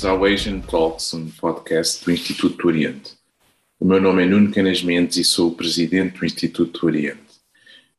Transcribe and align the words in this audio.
Bem-vindos 0.00 0.04
ao 0.04 0.24
Asian 0.24 0.60
Talks, 0.60 1.12
um 1.12 1.28
podcast 1.28 2.04
do 2.04 2.10
Instituto 2.10 2.56
do 2.56 2.68
Oriente. 2.68 3.12
O 3.78 3.84
meu 3.84 4.00
nome 4.00 4.22
é 4.22 4.26
Nuno 4.26 4.50
Canas 4.50 4.82
Mendes 4.82 5.18
e 5.18 5.24
sou 5.24 5.50
o 5.50 5.54
presidente 5.54 6.18
do 6.18 6.24
Instituto 6.24 6.80
do 6.80 6.86
Oriente. 6.86 7.20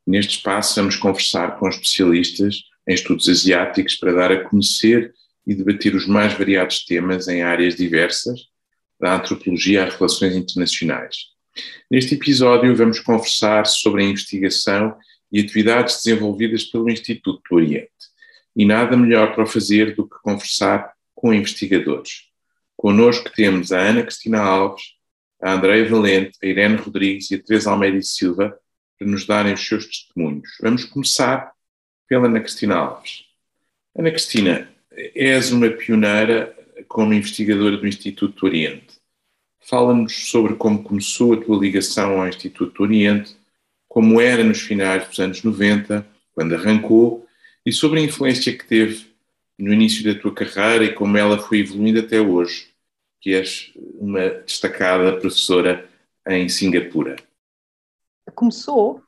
Neste 0.06 0.38
espaço 0.38 0.76
vamos 0.78 0.96
conversar 0.96 1.60
com 1.60 1.70
especialistas 1.70 2.64
em 2.88 2.94
estudos 2.94 3.30
asiáticos 3.30 3.96
para 3.96 4.14
dar 4.14 4.32
a 4.32 4.44
conhecer 4.44 5.14
e 5.46 5.54
debater 5.54 5.94
os 5.94 6.08
mais 6.08 6.34
variados 6.34 6.86
temas 6.86 7.28
em 7.28 7.44
áreas 7.44 7.76
diversas, 7.76 8.48
da 9.00 9.16
antropologia 9.16 9.86
às 9.86 9.94
relações 9.94 10.36
internacionais. 10.36 11.16
Neste 11.90 12.16
episódio 12.16 12.76
vamos 12.76 13.00
conversar 13.00 13.68
sobre 13.68 14.04
a 14.04 14.08
investigação 14.08 14.96
e 15.32 15.40
atividades 15.40 15.98
desenvolvidas 15.98 16.64
pelo 16.64 16.90
Instituto 16.90 17.42
do 17.48 17.56
Oriente. 17.56 17.92
E 18.56 18.66
nada 18.66 18.98
melhor 18.98 19.36
para 19.36 19.46
fazer 19.46 19.96
do 19.96 20.08
que 20.08 20.16
conversar 20.24 20.92
com 21.22 21.32
investigadores. 21.32 22.24
Connosco 22.76 23.32
temos 23.32 23.72
a 23.72 23.80
Ana 23.80 24.02
Cristina 24.02 24.42
Alves, 24.42 24.82
a 25.40 25.54
Andreia 25.54 25.88
Valente, 25.88 26.36
a 26.42 26.48
Irene 26.48 26.78
Rodrigues 26.78 27.30
e 27.30 27.36
a 27.36 27.44
Teresa 27.44 27.70
Almeida 27.70 27.98
e 27.98 28.04
Silva 28.04 28.58
para 28.98 29.08
nos 29.08 29.26
darem 29.26 29.54
os 29.54 29.66
seus 29.66 29.86
testemunhos. 29.86 30.50
Vamos 30.60 30.84
começar 30.84 31.52
pela 32.08 32.26
Ana 32.26 32.40
Cristina 32.40 32.76
Alves. 32.76 33.26
Ana 33.96 34.10
Cristina, 34.10 34.68
és 34.92 35.52
uma 35.52 35.70
pioneira 35.70 36.58
como 36.88 37.14
investigadora 37.14 37.78
do 37.78 37.88
Instituto 37.88 38.40
do 38.40 38.48
Oriente. 38.48 39.00
Fala-nos 39.60 40.30
sobre 40.30 40.56
como 40.56 40.82
começou 40.82 41.34
a 41.34 41.38
tua 41.38 41.60
ligação 41.60 42.20
ao 42.20 42.28
Instituto 42.28 42.74
do 42.74 42.84
Oriente, 42.84 43.36
como 43.88 44.20
era 44.20 44.44
nos 44.44 44.62
finais 44.62 45.08
dos 45.08 45.20
anos 45.20 45.44
90, 45.44 46.04
quando 46.34 46.56
arrancou, 46.56 47.28
e 47.64 47.72
sobre 47.72 48.00
a 48.00 48.04
influência 48.04 48.58
que 48.58 48.66
teve 48.66 49.11
no 49.62 49.72
início 49.72 50.04
da 50.04 50.20
tua 50.20 50.34
carreira 50.34 50.84
e 50.84 50.94
como 50.94 51.16
ela 51.16 51.38
foi 51.38 51.60
evoluindo 51.60 52.00
até 52.00 52.20
hoje, 52.20 52.74
que 53.20 53.36
és 53.36 53.72
uma 54.00 54.28
destacada 54.30 55.12
professora 55.20 55.88
em 56.28 56.50
Singapura. 56.50 57.16
Começou 58.34 59.04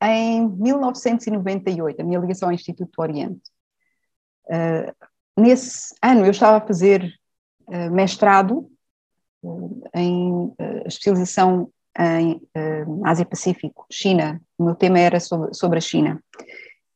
em 0.00 0.48
1998, 0.48 2.00
a 2.00 2.04
minha 2.04 2.20
ligação 2.20 2.48
ao 2.48 2.54
Instituto 2.54 2.92
do 2.96 3.02
Oriente. 3.02 3.42
Uh, 4.46 4.94
nesse 5.36 5.94
ano 6.00 6.24
eu 6.24 6.30
estava 6.30 6.58
a 6.58 6.66
fazer 6.66 7.12
uh, 7.66 7.90
mestrado 7.90 8.70
uh, 9.42 9.82
em 9.94 10.54
especialização 10.86 11.70
em 12.00 12.40
Ásia-Pacífico, 13.04 13.84
China. 13.90 14.40
O 14.56 14.66
meu 14.66 14.76
tema 14.76 15.00
era 15.00 15.18
sobre, 15.18 15.52
sobre 15.52 15.78
a 15.78 15.80
China. 15.80 16.22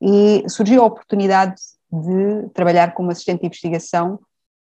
E 0.00 0.48
surgiu 0.48 0.80
a 0.80 0.86
oportunidade 0.86 1.60
de 1.92 2.48
trabalhar 2.54 2.94
como 2.94 3.10
assistente 3.10 3.40
de 3.40 3.46
investigação 3.46 4.18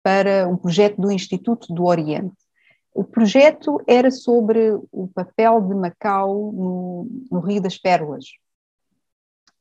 para 0.02 0.46
um 0.46 0.56
projeto 0.56 1.00
do 1.00 1.10
Instituto 1.10 1.72
do 1.72 1.84
Oriente. 1.84 2.36
O 2.92 3.02
projeto 3.02 3.82
era 3.86 4.10
sobre 4.10 4.78
o 4.92 5.08
papel 5.08 5.60
de 5.62 5.74
Macau 5.74 6.52
no, 6.52 7.08
no 7.30 7.40
Rio 7.40 7.60
das 7.60 7.78
Pérolas. 7.78 8.26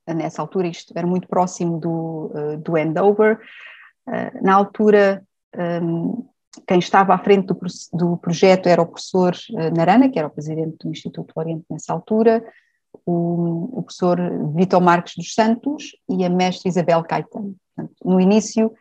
Nessa 0.06 0.41
altura, 0.41 0.67
isto 0.67 0.94
era 0.95 1.08
muito 1.08 1.28
próximo 1.28 1.80
do, 1.80 2.31
uh, 2.36 2.58
do 2.58 2.75
Andover. 2.75 3.39
Uh, 4.06 4.44
na 4.44 4.53
altura, 4.53 5.23
um, 5.81 6.28
quem 6.68 6.78
estava 6.78 7.16
à 7.16 7.18
frente 7.18 7.47
do, 7.47 7.57
do, 7.94 8.18
projeto 8.18 8.68
era 8.68 8.81
o 8.81 8.85
professor 8.85 9.34
uh, 9.52 9.75
Narana, 9.75 10.09
que 10.09 10.19
era 10.19 10.28
o 10.28 10.31
presidente 10.31 10.78
do 10.81 10.91
Instituto 10.91 11.34
do 11.34 11.40
Oriente 11.40 11.66
nessa 11.69 11.94
altura, 11.94 12.46
o, 13.06 13.80
o 13.80 13.84
professor 13.84 14.18
Vitor 14.56 14.81
Marques 14.81 15.16
dos 15.16 15.34
Santos 15.34 15.96
e 16.09 16.24
a 16.24 16.30
mestre 16.30 16.69
Isabel 16.69 17.03
Caetano. 17.03 17.56
Portanto, 17.75 17.96
no 18.03 18.19
início, 18.19 18.72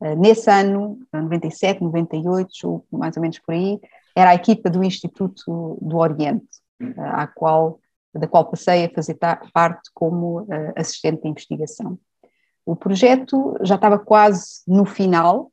eh, 0.00 0.14
nesse 0.14 0.50
ano, 0.50 0.98
97, 1.12 1.82
98, 1.82 2.84
mais 2.90 3.16
ou 3.16 3.22
menos 3.22 3.38
por 3.38 3.54
aí, 3.54 3.80
era 4.14 4.30
a 4.30 4.34
equipa 4.34 4.68
do 4.68 4.84
Instituto 4.84 5.78
do 5.80 5.96
Oriente, 5.96 6.46
eh, 6.80 7.28
qual, 7.34 7.80
da 8.14 8.26
qual 8.26 8.48
passei 8.50 8.84
a 8.84 8.90
fazer 8.90 9.18
parte 9.52 9.90
como 9.94 10.46
eh, 10.50 10.72
assistente 10.76 11.22
de 11.22 11.28
investigação. 11.28 11.98
O 12.64 12.76
projeto 12.76 13.56
já 13.62 13.74
estava 13.74 13.98
quase 13.98 14.62
no 14.68 14.84
final 14.84 15.50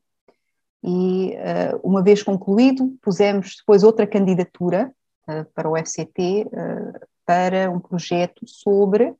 e, 0.83 1.35
uma 1.83 2.03
vez 2.03 2.21
concluído, 2.21 2.95
pusemos 3.01 3.55
depois 3.57 3.83
outra 3.83 4.05
candidatura 4.05 4.93
para 5.55 5.67
o 5.67 5.75
FCT 5.75 6.47
para 7.29 7.69
um 7.69 7.79
projeto 7.79 8.47
sobre 8.47 9.13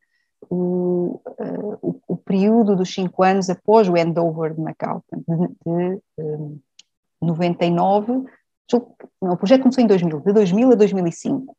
o, 0.50 1.22
uh, 1.28 1.78
o, 1.80 2.02
o, 2.08 2.18
período 2.18 2.76
dos 2.76 2.92
cinco 2.92 3.22
anos 3.22 3.52
após 3.52 3.88
o 3.88 3.96
handover 3.96 4.56
de 4.56 4.62
Macau, 4.62 5.04
de, 5.14 5.48
de 5.64 6.02
um, 6.18 6.60
99, 7.22 8.26
não, 9.22 9.34
o 9.34 9.38
projeto 9.38 9.62
começou 9.62 9.84
em 9.84 9.86
2000, 9.86 10.22
de 10.22 10.34
2000 10.34 10.72
a 10.72 10.76
2005. 10.76 11.56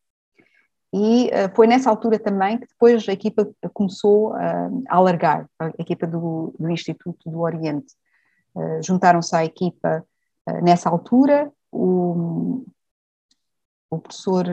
E 0.93 1.29
uh, 1.29 1.55
foi 1.55 1.69
nessa 1.69 1.89
altura 1.89 2.19
também 2.19 2.59
que 2.59 2.67
depois 2.67 3.09
a 3.09 3.13
equipa 3.13 3.49
começou 3.73 4.33
uh, 4.33 4.83
a 4.89 4.97
alargar, 4.97 5.49
a 5.57 5.69
equipa 5.79 6.05
do, 6.05 6.53
do 6.59 6.69
Instituto 6.69 7.31
do 7.31 7.43
Oriente. 7.43 7.95
Uh, 8.57 8.83
Juntaram-se 8.83 9.37
à 9.37 9.45
equipa 9.45 10.05
nessa 10.65 10.91
altura 10.91 11.53
o, 11.71 12.65
o 13.89 13.99
professor 14.01 14.45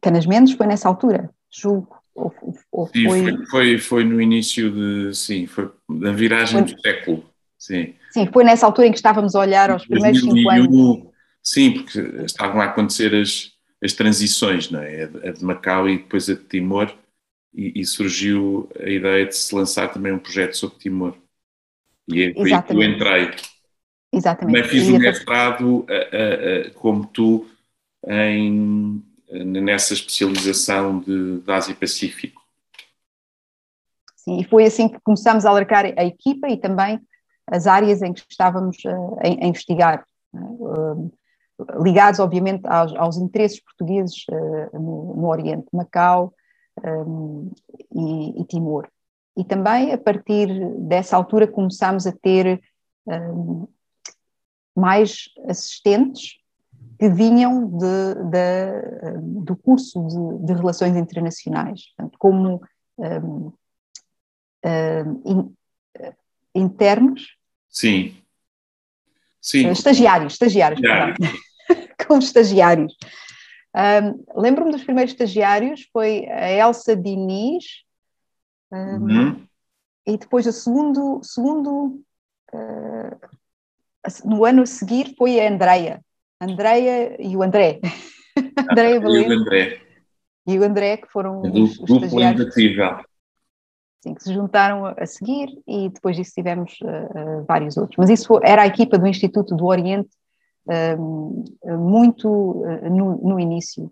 Canas 0.00 0.26
Mendes 0.26 0.54
foi 0.54 0.66
nessa 0.66 0.88
altura, 0.88 1.30
julgo. 1.50 1.96
Ou, 2.14 2.34
ou 2.70 2.86
sim, 2.88 3.04
foi... 3.04 3.22
Foi, 3.22 3.46
foi... 3.46 3.78
Foi, 3.78 4.04
no 4.04 4.20
início 4.20 4.70
de, 4.70 5.14
sim, 5.14 5.46
foi 5.46 5.70
na 5.88 6.12
viragem 6.12 6.66
foi... 6.66 6.74
do 6.74 6.80
século, 6.80 7.24
sim. 7.58 7.94
Sim, 8.10 8.28
foi 8.30 8.44
nessa 8.44 8.66
altura 8.66 8.88
em 8.88 8.90
que 8.90 8.98
estávamos 8.98 9.34
a 9.34 9.40
olhar 9.40 9.70
aos 9.70 9.86
primeiros 9.86 10.20
cinco 10.20 10.50
anos. 10.50 11.02
Sim, 11.42 11.72
porque 11.72 11.98
estavam 12.24 12.60
a 12.60 12.66
acontecer 12.66 13.14
as, 13.14 13.52
as 13.82 13.94
transições, 13.94 14.70
não 14.70 14.80
é? 14.80 15.04
A 15.04 15.32
de 15.32 15.44
Macau 15.44 15.88
e 15.88 15.98
depois 15.98 16.28
a 16.28 16.34
de 16.34 16.44
Timor, 16.44 16.94
e, 17.54 17.80
e 17.80 17.84
surgiu 17.86 18.68
a 18.78 18.88
ideia 18.88 19.26
de 19.26 19.36
se 19.36 19.54
lançar 19.54 19.88
também 19.88 20.12
um 20.12 20.18
projeto 20.18 20.56
sobre 20.56 20.78
Timor. 20.78 21.14
E 22.08 22.22
é 22.22 22.32
que 22.32 22.72
eu 22.72 22.82
entrei. 22.82 23.30
Exatamente. 24.12 24.54
Também 24.54 24.70
fiz 24.70 24.88
o 24.88 24.94
um 24.94 24.98
mestrado, 24.98 25.86
a, 25.88 25.94
a, 25.94 26.68
a, 26.68 26.70
como 26.74 27.06
tu, 27.06 27.46
em 28.06 29.02
nessa 29.32 29.94
especialização 29.94 31.00
de, 31.00 31.40
de 31.40 31.50
Ásia-Pacífico. 31.50 32.42
Sim, 34.16 34.40
e 34.40 34.44
foi 34.44 34.64
assim 34.64 34.88
que 34.88 35.00
começamos 35.00 35.44
a 35.44 35.50
alargar 35.50 35.84
a 35.84 36.04
equipa 36.04 36.48
e 36.48 36.56
também 36.56 37.00
as 37.46 37.66
áreas 37.66 38.02
em 38.02 38.12
que 38.12 38.22
estávamos 38.28 38.76
uh, 38.84 39.16
a, 39.18 39.26
a, 39.26 39.46
investigar, 39.46 40.04
uh, 40.32 41.12
ligados, 41.82 42.20
obviamente, 42.20 42.66
aos, 42.66 42.94
aos 42.94 43.16
interesses 43.16 43.60
portugueses 43.60 44.24
uh, 44.30 44.78
no, 44.78 45.14
no, 45.16 45.26
Oriente, 45.26 45.66
Macau 45.72 46.32
e, 47.94 48.40
e, 48.40 48.44
Timor. 48.44 48.88
E 49.36 49.44
também, 49.44 49.92
a 49.92 49.98
partir 49.98 50.48
dessa 50.78 51.16
altura, 51.16 51.46
começámos 51.46 52.06
a 52.06 52.12
ter 52.12 52.62
mais 54.74 55.28
assistentes 55.48 56.41
que 56.98 57.08
vinham 57.08 57.66
de, 57.78 58.14
de, 58.30 59.44
do 59.44 59.56
curso 59.56 60.06
de, 60.06 60.46
de, 60.46 60.52
Relações 60.52 60.96
Internacionais, 60.96 61.80
como 62.18 62.62
um, 62.98 63.52
um, 64.64 65.22
in, 65.24 65.54
internos. 66.54 67.36
Sim. 67.68 68.16
Sim. 69.40 69.68
Estagiários, 69.70 70.34
estagiários, 70.34 70.80
como 72.06 72.20
estagiários. 72.20 72.96
Um, 73.74 74.22
Lembro-me 74.38 74.70
dos 74.70 74.84
primeiros 74.84 75.12
estagiários, 75.12 75.88
foi 75.94 76.26
a 76.26 76.50
Elsa 76.50 76.94
Diniz, 76.94 77.64
uhum. 78.70 79.46
e 80.06 80.18
depois 80.18 80.46
o 80.46 80.52
segundo, 80.52 81.22
segundo 81.22 82.04
uh, 82.52 83.20
no 84.26 84.44
ano 84.44 84.62
a 84.62 84.66
seguir 84.66 85.14
foi 85.16 85.40
a 85.40 85.48
Andreia, 85.48 86.04
Andreia 86.42 87.16
e 87.20 87.36
o 87.36 87.42
André. 87.42 87.80
Andréia 88.70 89.00
Valente. 89.00 89.28
E 89.28 89.34
o 89.34 89.38
André. 89.38 89.80
E 90.46 90.58
o 90.58 90.64
André, 90.64 90.96
que 90.96 91.08
foram 91.08 91.42
é 91.44 91.50
os, 91.50 91.78
os 91.78 91.90
estagiários. 91.90 92.54
Sim, 94.02 94.14
que 94.14 94.22
se 94.24 94.34
juntaram 94.34 94.84
a, 94.86 95.06
seguir 95.06 95.48
e 95.66 95.88
depois 95.88 96.16
disso 96.16 96.32
tivemos 96.34 96.76
uh, 96.82 97.40
uh, 97.40 97.44
vários 97.46 97.76
outros. 97.76 97.96
Mas 97.96 98.10
isso 98.10 98.40
era 98.42 98.62
a 98.62 98.66
equipa 98.66 98.98
do 98.98 99.06
Instituto 99.06 99.54
do 99.54 99.66
Oriente 99.66 100.10
uh, 100.66 101.78
muito 101.78 102.64
no, 102.90 103.16
no, 103.22 103.38
início. 103.38 103.88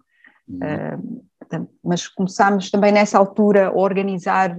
Uhum. 0.49 1.71
mas 1.85 2.09
começámos 2.09 2.73
também 2.73 2.91
nessa 2.91 3.17
altura 3.17 3.69
a 3.69 3.73
organizar 3.73 4.57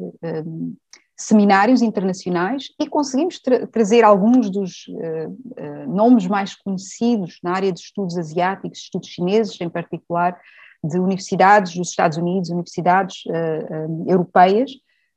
seminários 1.17 1.81
internacionais 1.81 2.73
e 2.79 2.87
conseguimos 2.87 3.39
tra 3.39 3.67
trazer 3.67 4.03
alguns 4.03 4.49
dos 4.49 4.87
uh, 4.87 5.29
uh, 5.29 5.93
nomes 5.93 6.27
mais 6.27 6.55
conhecidos 6.55 7.39
na 7.43 7.53
área 7.53 7.71
de 7.71 7.79
estudos 7.79 8.17
asiáticos, 8.17 8.79
estudos 8.79 9.09
chineses 9.09 9.59
em 9.61 9.69
particular, 9.69 10.39
de 10.83 10.97
universidades 10.99 11.75
dos 11.75 11.89
Estados 11.89 12.17
Unidos, 12.17 12.49
universidades 12.49 13.23
uh, 13.27 14.09
europeias, 14.09 14.71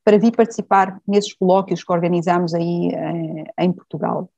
para 0.04 0.18
vir 0.18 0.32
participar 0.32 1.00
nesses 1.08 1.32
colóquios 1.32 1.82
que 1.82 1.90
organizamos 1.90 2.52
aí 2.52 2.90
em 3.58 3.72
Portugal. 3.72 4.28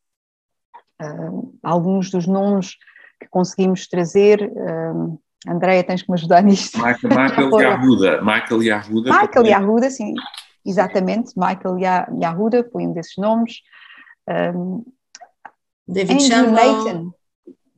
alguns 1.60 2.08
dos 2.08 2.24
nomes 2.24 2.76
que 3.18 3.26
conseguimos 3.28 3.88
trazer. 3.88 4.48
Andréia, 5.44 5.82
tens 5.82 6.02
que 6.02 6.08
me 6.08 6.14
ajudar 6.14 6.40
nisto. 6.44 6.78
Michael, 6.78 7.20
Michael 7.20 7.50
Yahuda. 7.60 8.22
Michael 8.22 8.62
Yahuda. 8.62 9.10
Michael 9.10 9.46
Yahuda, 9.46 9.90
sim, 9.90 10.14
exatamente. 10.66 11.32
Michael 11.36 11.78
Yahuda 12.20 12.68
foi 12.70 12.86
um 12.86 12.92
desses 12.92 13.16
nomes. 13.16 13.60
Um, 14.28 14.84
David 15.86 16.32
Andrew 16.32 16.52
Nathan. 16.52 17.12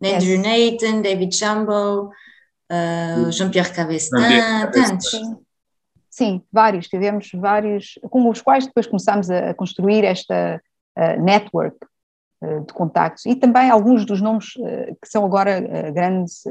Andrew 0.03 0.37
yes. 0.37 0.81
Nathan, 0.81 1.03
David 1.03 1.35
Chambo, 1.35 2.11
uh, 2.71 3.31
Jean-Pierre 3.33 3.73
Cabestin, 3.73 4.17
tantos. 4.73 5.11
Sim. 5.11 5.37
sim, 6.11 6.43
vários. 6.53 6.89
Tivemos 6.89 7.31
vários, 7.35 7.99
com 8.09 8.29
os 8.29 8.41
quais 8.41 8.67
depois 8.67 8.87
começámos 8.87 9.31
a, 9.31 9.53
construir 9.55 10.05
esta 10.05 10.63
uh, 10.97 11.23
network 11.23 11.77
uh, 12.43 12.65
de 12.65 12.73
contactos 12.73 13.27
e 13.27 13.35
também 13.35 13.69
alguns 13.71 14.07
dos 14.07 14.21
nomes 14.21 14.55
uh, 14.57 14.97
que 15.03 15.09
são 15.09 15.25
agora 15.25 15.61
grandes 15.91 16.45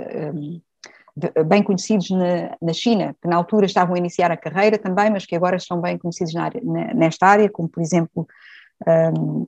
bem 1.46 1.64
conhecidos 1.64 2.10
na, 2.10 2.56
na, 2.62 2.74
China, 2.74 3.16
que 3.22 3.28
na 3.28 3.36
altura 3.36 3.66
estavam 3.66 3.96
a 3.96 3.98
iniciar 3.98 4.31
a 4.31 4.38
carreira 4.38 4.78
também, 4.78 5.10
mas 5.10 5.25
que 5.25 5.36
agora 5.36 5.58
estão 5.58 5.81
bem 5.81 5.98
conhecidos 5.98 6.34
na 6.34 6.44
área, 6.44 6.62
nesta 6.94 7.28
área, 7.28 7.50
como 7.50 7.68
por 7.68 7.81
exemplo 7.81 8.28
um, 9.16 9.48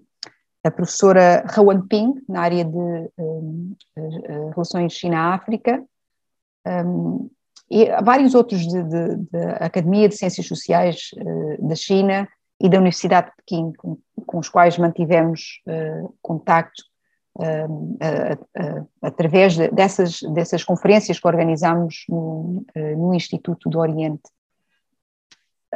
a 0.64 0.72
professora 0.72 1.46
Rowan 1.56 1.88
Ping, 1.88 2.14
na 2.28 2.42
área 2.42 2.66
de 2.66 2.78
um, 3.18 3.76
relações 4.54 4.94
China-África, 4.94 5.84
um, 6.68 7.30
e 7.72 7.86
vários 8.02 8.34
outros 8.34 8.66
da 9.32 9.52
Academia 9.60 10.10
de 10.10 10.18
Ciências 10.18 10.48
Sociais 10.48 11.12
uh, 11.16 11.68
da 11.68 11.76
China 11.76 12.28
e 12.60 12.68
da 12.68 12.78
Universidade 12.78 13.28
de 13.28 13.36
Pequim, 13.38 13.72
com, 13.78 13.98
com 14.26 14.40
os 14.40 14.50
quais 14.50 14.78
mantivemos 14.78 15.62
uh, 15.68 16.14
contacto 16.22 16.84
através 19.02 19.56
dessas, 19.58 20.22
dessas 20.34 20.64
conferências 20.64 21.20
que 21.20 21.28
organizamos 21.28 22.06
no, 22.10 22.66
eh, 22.76 22.96
no 22.96 23.14
Instituto 23.14 23.70
do 23.70 23.80
Oriente. 23.80 24.24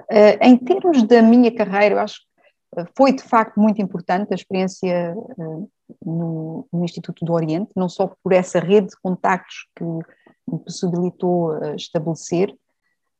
Eh, 0.09 0.47
em 0.47 0.57
termos 0.57 1.03
da 1.03 1.21
minha 1.21 1.53
carreira, 1.53 1.95
eu 1.95 1.99
acho 1.99 2.19
que 2.19 2.85
foi 2.97 3.13
de 3.13 3.23
facto 3.23 3.59
muito 3.59 3.81
importante 3.81 4.31
a 4.31 4.35
experiência 4.35 5.15
eh, 5.15 5.65
no, 6.05 6.67
no, 6.71 6.83
Instituto 6.83 7.23
do 7.23 7.33
Oriente, 7.33 7.71
não 7.75 7.87
só 7.87 8.13
por 8.21 8.33
essa 8.33 8.59
rede 8.59 8.87
de 8.87 8.99
contactos 9.01 9.67
que 9.75 9.83
me 9.83 10.59
possibilitou 10.65 11.55
estabelecer, 11.75 12.53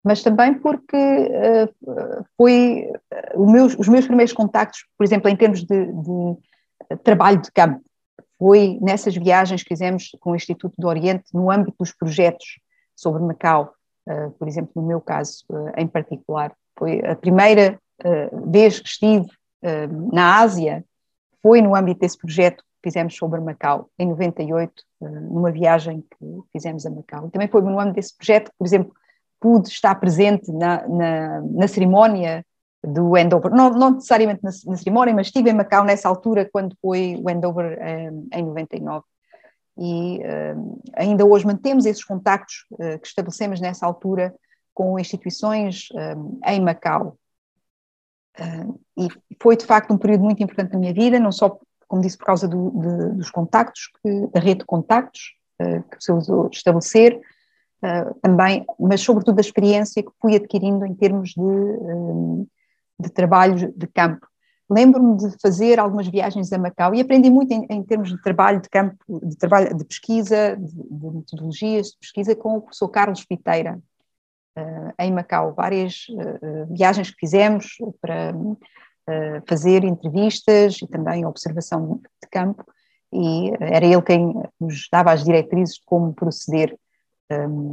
mas 0.04 0.22
também 0.22 0.54
porque 0.56 0.98
foi 2.36 2.92
os 3.78 3.88
meus 3.88 4.06
primeiros 4.06 4.34
contactos, 4.34 4.86
por 4.98 5.06
exemplo, 5.06 5.30
em 5.30 5.36
termos 5.36 5.63
de, 5.63 5.86
de 5.86 6.98
trabalho 7.04 7.42
de 7.42 7.50
campo, 7.54 7.81
foi 8.44 8.78
nessas 8.81 9.16
viagens 9.16 9.63
que 9.63 9.69
fizemos 9.69 10.12
com 10.19 10.31
o 10.31 10.36
Instituto 10.36 10.74
do 10.78 10.90
Oriente, 10.90 11.24
no 11.34 11.50
âmbito 11.50 11.78
dos 11.80 11.94
projetos 11.94 12.60
sobre 12.94 13.24
Macau, 13.24 13.74
uh, 14.06 14.31
por 14.31 14.50
exemplo, 14.50 14.69
no 14.75 14.86
meu 14.86 15.00
caso 15.00 15.45
uh, 15.50 15.72
em 15.78 15.88
particular. 15.88 16.54
Foi 16.78 17.00
a 17.06 17.16
primeira 17.16 17.80
uh, 18.04 18.51
vez 18.51 18.81
que 18.81 18.90
estive 18.90 19.28
na 20.12 20.40
Ásia, 20.42 20.84
foi 21.42 21.62
no 21.62 21.74
âmbito 21.74 22.01
desse 22.01 22.18
projeto 22.18 22.62
que 22.62 22.90
fizemos 22.90 23.16
sobre 23.16 23.40
Macau, 23.40 23.90
em 23.98 24.10
98, 24.10 24.74
numa 25.00 25.54
viagem 25.54 26.01
que 26.01 26.28
fizemos 26.51 26.86
a 26.86 26.89
Macau. 26.89 27.28
E 27.28 27.31
também 27.31 27.48
foi 27.48 27.62
no 27.62 27.80
âmbito 27.80 27.96
desse 27.96 28.13
projeto 28.13 28.51
que, 28.51 28.57
por 28.57 28.68
exemplo, 28.68 28.94
pude 29.39 29.69
estar 29.69 29.96
presente 29.96 30.51
na, 30.51 30.86
na, 30.86 31.42
na 31.44 31.66
cerimónia 31.69 32.46
do 32.85 33.15
handover, 33.15 33.51
não, 33.51 33.69
não 33.69 33.91
necessariamente 33.91 34.44
na, 34.44 34.51
na, 34.65 34.77
cerimónia, 34.77 35.13
mas 35.13 35.27
estive 35.27 35.50
em 35.50 35.53
Macau 35.53 35.85
nessa 35.85 36.09
altura 36.09 36.50
quando 36.51 36.75
foi 36.81 37.15
o 37.15 37.30
handover 37.30 37.80
um, 38.12 38.27
em 38.33 38.44
99. 38.44 39.06
E 39.77 40.19
um, 40.56 40.80
ainda 40.94 41.25
hoje 41.25 41.45
mantemos 41.45 41.85
esses 41.85 42.03
contactos 42.03 42.65
uh, 42.74 43.00
que 43.00 43.07
estabelecemos 43.07 43.62
nessa 43.62 43.85
altura 43.85 44.35
com 44.74 45.00
instituições 45.00 45.88
um, 45.94 46.39
em 46.45 46.62
Macau. 46.62 47.18
Uh, 48.38 48.80
e 48.97 49.07
foi 49.41 49.56
de 49.56 49.65
facto 49.65 49.94
um 49.94 49.97
período 49.97 50.24
muito 50.24 50.44
importante 50.44 50.74
na 50.74 50.79
minha 50.79 50.94
vida, 50.94 51.19
não 51.19 51.31
só, 51.31 51.57
como 51.88 52.01
disse, 52.01 52.18
por 52.18 52.25
causa 52.25 52.47
do, 52.47 52.69
de, 52.71 53.15
dos 53.15 53.31
contactos, 53.31 53.89
que, 54.01 54.27
da 54.27 54.39
rede 54.41 54.59
de 54.59 54.65
contactos 54.65 55.36
uh, 55.62 55.83
que 55.83 56.12
usou 56.12 56.50
estabelecer, 56.51 57.19
também, 58.21 58.65
mas 58.79 59.01
sobretudo 59.01 59.36
da 59.36 59.41
experiência 59.41 60.01
que 60.01 60.12
fui 60.21 60.38
adquirindo 60.38 60.86
em 60.86 60.95
termos 60.95 61.31
de 61.31 62.47
de 63.00 63.10
trabalhos 63.10 63.62
de 63.62 63.88
campo. 63.88 64.28
Lembro-me 64.69 65.18
de 65.18 65.36
fazer 65.42 65.80
algumas 65.80 66.07
viagens 66.07 66.51
a 66.51 66.57
Macau 66.57 66.95
e 66.95 67.01
aprendi 67.01 67.30
muito 67.30 67.51
em, 67.51 67.66
em, 67.69 67.84
termos 67.84 68.10
de 68.10 68.22
trabalho 68.22 68.62
de 68.62 68.69
campo, 68.69 68.98
de 69.22 69.36
trabalho 69.38 69.75
de 69.75 69.86
pesquisa, 69.86 70.56
de, 70.56 70.74
de 70.74 71.12
metodologias 71.12 71.88
de 71.88 71.98
pesquisa 72.00 72.36
com 72.36 72.57
o 72.57 72.62
professor 72.62 72.90
Carlos 72.90 73.25
Piteira, 73.25 73.80
uh, 74.57 74.94
em 75.00 75.12
Macau. 75.12 75.54
Várias 75.54 76.07
uh, 76.10 76.74
viagens 76.74 77.12
que 77.12 77.18
fizemos 77.19 77.78
para 78.01 78.34
uh, 78.36 79.44
fazer 79.48 79.84
entrevistas 79.84 80.81
e 80.81 80.88
também 80.88 81.25
observação 81.25 82.00
de 82.22 82.30
campo, 82.31 82.66
e 83.12 83.51
era 83.60 83.86
ele 83.86 84.01
quem 84.01 84.34
nos 84.60 84.88
dava 84.92 85.12
as 85.12 85.24
diretrizes 85.24 85.75
de 85.75 85.81
como 85.86 86.13
proceder 86.13 86.75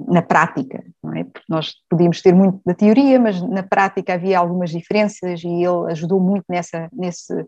na 0.08 0.22
prática, 0.22 0.82
não 1.02 1.14
é? 1.14 1.24
Porque 1.24 1.44
nós 1.48 1.74
podíamos 1.88 2.22
ter 2.22 2.34
muito 2.34 2.60
da 2.64 2.72
teoria, 2.72 3.18
mas 3.18 3.42
na 3.42 3.62
prática 3.62 4.14
havia 4.14 4.38
algumas 4.38 4.70
diferenças 4.70 5.42
e 5.42 5.48
ele 5.48 5.90
ajudou 5.90 6.18
muito 6.18 6.44
nessa 6.48 6.88
nesse, 6.92 7.46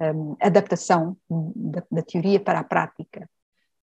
um, 0.00 0.36
adaptação 0.40 1.16
da, 1.54 1.82
da, 1.90 2.02
teoria 2.02 2.40
para 2.40 2.58
a 2.58 2.64
prática. 2.64 3.28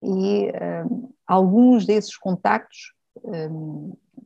E 0.01 0.51
um, 0.92 1.12
alguns 1.25 1.86
desses 1.86 2.15
contactos 2.18 2.94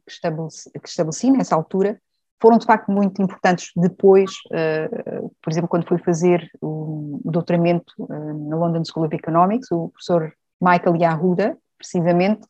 que 0.05 0.11
estabeleci, 0.11 0.69
que, 0.71 0.89
estabeleci, 0.89 1.31
nessa 1.31 1.55
altura 1.55 1.99
foram 2.41 2.57
de 2.57 2.65
facto 2.65 2.91
muito 2.91 3.21
importantes 3.21 3.71
depois, 3.75 4.31
uh, 4.47 5.33
por 5.41 5.51
exemplo, 5.51 5.69
quando 5.69 5.87
fui 5.87 5.99
fazer 5.99 6.49
o, 6.59 7.21
o 7.23 7.31
doutoramento 7.31 7.93
uh, 7.99 8.49
na 8.49 8.57
London 8.57 8.83
School 8.83 9.05
of 9.05 9.15
Economics, 9.15 9.71
o 9.71 9.89
professor 9.89 10.33
Michael 10.59 10.97
Yahuda, 10.97 11.57
precisamente, 11.77 12.41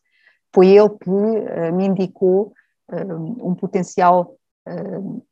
foi 0.53 0.67
ele 0.67 0.89
que 0.89 1.09
uh, 1.09 1.73
me 1.73 1.85
indicou 1.85 2.53
uh, 2.91 3.47
um 3.49 3.55
potencial 3.55 4.35
uh, 4.67 5.25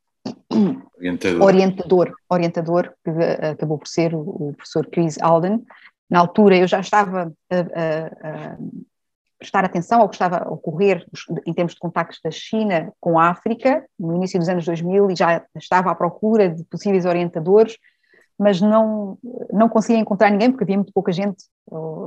orientador. 0.97 1.41
orientador, 1.41 2.13
orientador, 2.29 2.93
que 3.03 3.09
acabou 3.45 3.77
por 3.77 3.87
ser 3.87 4.13
o, 4.13 4.19
o, 4.21 4.53
professor 4.55 4.85
Chris 4.87 5.17
Alden. 5.21 5.63
Na 6.09 6.19
altura 6.19 6.57
eu 6.57 6.67
já 6.67 6.79
estava 6.79 7.31
a, 7.51 8.57
prestar 9.37 9.63
atenção 9.63 10.01
ao 10.01 10.09
que 10.09 10.15
estava 10.15 10.37
a 10.37 10.51
ocorrer 10.51 11.05
em 11.45 11.53
termos 11.53 11.73
de 11.73 11.79
contactos 11.79 12.19
da 12.21 12.29
China 12.29 12.91
com 12.99 13.17
a 13.17 13.29
África, 13.29 13.85
no 13.97 14.15
início 14.15 14.37
dos 14.37 14.49
anos 14.49 14.65
2000, 14.65 15.11
e 15.11 15.15
já 15.15 15.45
estava 15.55 15.91
à 15.91 15.95
procura 15.95 16.49
de 16.49 16.63
possíveis 16.65 17.05
orientadores, 17.05 17.77
mas 18.39 18.61
não, 18.61 19.17
não 19.51 19.67
conseguia 19.67 19.99
encontrar 19.99 20.31
ninguém, 20.31 20.49
porque 20.49 20.63
havia 20.63 20.77
muito 20.77 20.93
pouca 20.93 21.11
gente, 21.11 21.43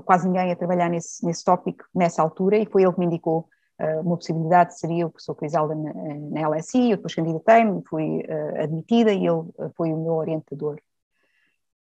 quase 0.07 0.27
ninguém 0.27 0.51
a 0.51 0.57
trabalhar 0.57 0.89
nesse, 0.89 1.25
nesse 1.27 1.45
tópico 1.45 1.85
nessa 1.95 2.23
altura, 2.23 2.57
e 2.57 2.65
foi 2.65 2.83
ele 2.83 2.93
que 2.93 2.99
me 3.01 3.07
indicou 3.07 3.47
uh, 3.79 4.01
uma 4.01 4.17
possibilidade, 4.17 4.79
seria 4.79 5.07
o 5.07 5.11
professor 5.11 5.35
Chris 5.35 5.55
Alden 5.55 5.83
na, 5.83 6.41
na 6.41 6.49
LSI, 6.49 6.91
eu 6.91 6.97
depois 6.97 7.15
candidatei-me, 7.15 7.83
fui 7.87 8.21
uh, 8.21 8.63
admitida 8.63 9.13
e 9.13 9.19
ele 9.19 9.29
uh, 9.29 9.53
foi 9.77 9.93
o 9.93 10.03
meu 10.03 10.15
orientador. 10.15 10.81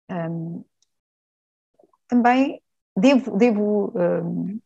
Um, 0.09 0.63
também 2.07 2.59
devo, 2.97 3.37
devo 3.37 3.93
um, 3.95 4.59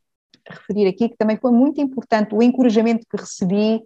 referir 0.47 0.87
aqui 0.87 1.09
que 1.09 1.17
também 1.17 1.35
foi 1.35 1.51
muito 1.51 1.81
importante 1.81 2.33
o 2.33 2.41
encorajamento 2.41 3.05
que 3.09 3.17
recebi 3.17 3.85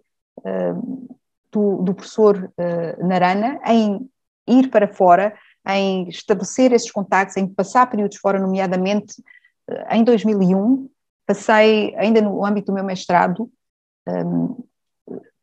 do, 1.51 1.81
do, 1.81 1.95
professor 1.95 2.51
Narana 2.99 3.59
em 3.65 4.07
ir 4.47 4.69
para 4.69 4.87
fora 4.87 5.33
em 5.67 6.07
estabelecer 6.07 6.71
esses 6.71 6.91
contactos, 6.91 7.37
em 7.37 7.47
passar 7.47 7.89
períodos 7.89 8.17
fora, 8.17 8.39
nomeadamente 8.39 9.21
eh, 9.69 9.97
em 9.97 10.03
2001, 10.03 10.89
passei, 11.25 11.93
ainda 11.97 12.21
no 12.21 12.45
âmbito 12.45 12.67
do 12.67 12.73
meu 12.73 12.83
mestrado, 12.83 13.51
um, 14.07 14.63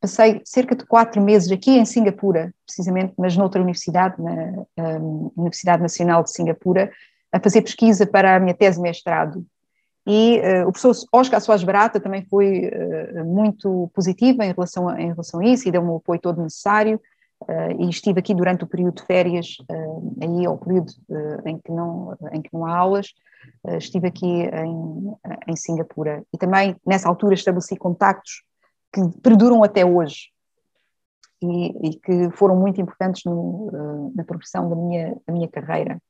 passei 0.01 0.41
cerca 0.43 0.75
de 0.75 0.85
quatro 0.85 1.21
meses 1.21 1.51
aqui 1.51 1.71
em 1.71 1.85
Singapura, 1.85 2.53
precisamente, 2.65 3.13
mas 3.17 3.37
noutra 3.37 3.61
universidade, 3.61 4.15
na 4.21 4.99
um, 4.99 5.31
Universidade 5.35 5.81
Nacional 5.81 6.23
de 6.23 6.31
Singapura, 6.31 6.91
a 7.31 7.39
fazer 7.39 7.61
pesquisa 7.61 8.05
para 8.05 8.35
a 8.35 8.39
minha 8.39 8.53
tese 8.53 8.77
de 8.77 8.83
mestrado. 8.83 9.45
E 10.07 10.39
uh, 10.39 10.67
o 10.67 10.71
professor 10.71 11.07
Oscar 11.11 11.41
Soares 11.41 11.63
Barata 11.63 11.99
também 11.99 12.23
foi 12.29 12.69
uh, 12.69 13.25
muito 13.25 13.89
positivo 13.93 14.43
em 14.43 14.51
relação, 14.51 14.87
a, 14.87 15.01
em 15.01 15.09
relação 15.09 15.39
a 15.39 15.45
isso 15.45 15.67
e 15.67 15.71
deu-me 15.71 15.89
o 15.89 15.97
apoio 15.97 16.19
todo 16.19 16.41
necessário. 16.41 17.01
Uh, 17.43 17.83
e 17.83 17.89
estive 17.89 18.19
aqui 18.19 18.33
durante 18.33 18.63
o 18.63 18.67
período 18.67 18.95
de 18.95 19.03
férias, 19.03 19.57
uh, 19.69 20.17
aí 20.21 20.45
ao 20.45 20.57
período 20.57 20.89
uh, 21.09 21.47
em, 21.47 21.59
que 21.59 21.71
não, 21.71 22.17
em 22.31 22.41
que 22.41 22.49
não 22.51 22.65
há 22.65 22.75
aulas, 22.75 23.13
estive 23.77 24.07
aqui 24.07 24.25
em, 24.25 25.13
em 25.47 25.55
Singapura. 25.55 26.23
E 26.33 26.37
também, 26.37 26.75
nessa 26.83 27.07
altura, 27.07 27.35
estabeleci 27.35 27.77
contactos 27.77 28.43
que 28.91 29.01
perduram 29.21 29.63
até 29.63 29.85
hoje 29.85 30.31
e, 31.43 31.89
e 31.89 31.99
que 31.99 32.31
foram 32.31 32.55
muito 32.55 32.81
importantes 32.81 33.23
no, 33.23 34.11
na 34.15 34.23
progressão 34.23 34.67
da 34.67 34.75
minha, 34.75 35.15
da 35.27 35.31
minha 35.31 35.47
carreira. 35.47 36.01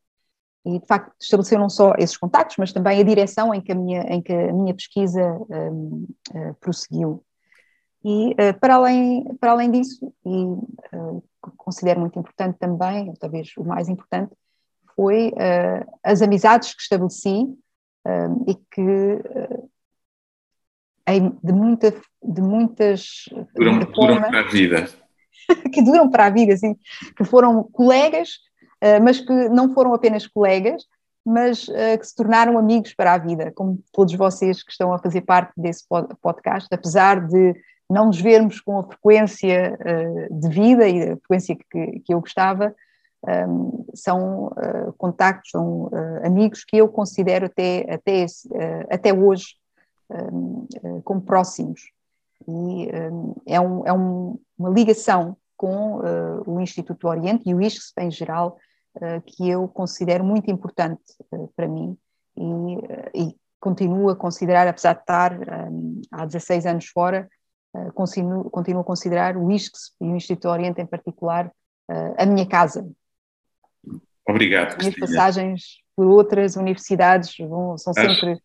e 0.66 0.80
de 0.80 0.86
facto 0.86 1.14
estabeleceu 1.20 1.60
não 1.60 1.70
só 1.70 1.94
esses 1.98 2.16
contactos, 2.16 2.56
mas 2.58 2.72
também 2.72 3.02
a 3.02 3.04
direção 3.04 3.54
em 3.54 3.60
que 3.60 3.74
a 3.74 3.76
minha, 3.76 4.02
em 4.04 4.22
que 4.22 4.32
a 4.32 4.54
minha 4.54 4.74
pesquisa 4.74 5.38
um, 5.50 6.08
prosseguiu. 6.62 7.22
E 8.06 8.32
uh, 8.34 8.60
para, 8.60 8.76
além, 8.76 9.26
para 9.40 9.52
além 9.52 9.72
disso, 9.72 10.14
e 10.26 10.46
uh, 10.96 11.24
considero 11.58 12.00
muito 12.00 12.20
importante 12.20 12.58
também, 12.60 13.12
talvez 13.20 13.52
o 13.58 13.64
mais 13.64 13.90
importante, 13.90 14.32
foi 14.96 15.34
as 16.02 16.22
amizades 16.22 16.74
que 16.74 16.82
estabeleci 16.82 17.54
e 18.48 18.56
que 18.72 19.20
de, 21.44 21.52
muita, 21.52 21.94
de 22.24 22.42
muitas. 22.42 23.26
Duram, 23.54 23.80
de 23.80 23.86
duram 23.88 24.22
para 24.22 24.40
a 24.40 24.44
vida. 24.44 24.90
que 25.74 25.82
duram 25.82 26.10
para 26.10 26.28
a 26.28 26.30
vida, 26.30 26.54
assim, 26.54 26.78
que 27.18 27.26
foram 27.26 27.62
colegas 27.62 28.40
eh, 28.86 29.00
mas 29.00 29.20
que 29.20 29.50
não 29.50 29.74
foram 29.74 29.96
apenas 29.96 30.28
colegas, 30.28 30.84
mas 31.26 31.68
uh, 31.68 31.98
que 32.00 32.06
se 32.06 32.16
tornaram 32.16 32.56
amigos 32.56 32.94
para 32.94 33.14
a 33.14 33.18
vida, 33.18 33.52
como 33.56 33.84
todos 33.92 34.14
vocês 34.14 34.62
que 34.62 34.72
estão 34.72 34.94
a 34.94 35.00
fazer 35.00 35.22
parte 35.22 35.54
desse 35.58 35.84
podcast, 36.22 36.68
apesar 36.72 37.20
de 37.28 37.56
não 37.90 38.08
nos 38.08 38.20
vermos 38.20 38.60
com 38.60 38.80
a 38.80 38.84
frequência 38.84 39.78
uh, 39.80 40.40
de 40.40 40.50
vida 40.50 40.88
e 40.88 41.04
a 41.04 41.18
frequência 41.18 41.56
que, 41.56 42.00
que 42.00 42.14
eu 42.14 42.20
gostava, 42.20 42.76
um, 43.24 43.30
ehm, 43.32 43.86
são 43.94 44.48
uh, 44.48 44.94
contactos, 44.98 45.52
são 45.52 45.90
amigos 46.24 46.64
que 46.64 46.78
eu 46.78 46.88
considero 46.88 47.48
até, 47.48 47.86
até, 47.92 48.26
até 48.90 49.14
hoje 49.14 49.56
um, 50.10 50.68
ehm, 50.84 51.02
como 51.02 51.22
próximos. 51.22 51.82
E 52.48 52.90
ehm, 52.90 53.34
é, 53.48 53.60
um, 53.60 53.86
é 53.86 53.94
um, 53.94 54.40
uma 54.58 54.70
ligação 54.70 55.36
com 55.58 56.02
o 56.46 56.60
Instituto 56.60 57.00
do 57.00 57.08
Oriente 57.08 57.50
e 57.50 57.56
o 57.56 57.62
ISCS 57.62 57.94
em 57.98 58.12
geral, 58.12 58.58
que 59.26 59.50
eu 59.50 59.68
considero 59.70 60.24
muito 60.24 60.52
importante 60.52 61.02
para 61.56 61.68
mim 61.68 61.98
e, 62.38 63.24
e, 63.24 63.36
continuo 63.60 64.10
a 64.10 64.16
considerar, 64.16 64.68
apesar 64.68 64.94
de 64.94 65.00
estar 65.00 65.40
há 66.12 66.26
16 66.26 66.66
anos 66.66 66.86
fora, 66.88 67.28
uh, 67.28 67.35
continuo, 67.94 68.50
continuo, 68.50 68.82
a 68.82 68.86
considerar 68.86 69.38
o 69.38 69.52
ISCS 69.52 69.94
e 70.02 70.06
o 70.06 70.16
Instituto 70.16 70.50
Oriente 70.50 70.82
em 70.82 70.86
particular 70.86 71.48
uh, 71.90 72.16
a 72.18 72.26
minha 72.26 72.48
casa. 72.48 72.88
Obrigado. 74.28 74.76
As 74.76 74.78
minhas 74.78 74.96
passagens 74.96 75.62
por 75.96 76.08
outras 76.08 76.56
universidades 76.56 77.36
vão, 77.38 77.78
são 77.78 77.94
acho, 77.96 78.16
sempre 78.16 78.42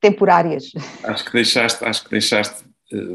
temporárias. 0.00 0.72
Acho 1.02 1.24
que 1.24 1.32
deixaste, 1.32 1.84
acho 1.84 2.04
que 2.04 2.10
deixaste 2.10 2.64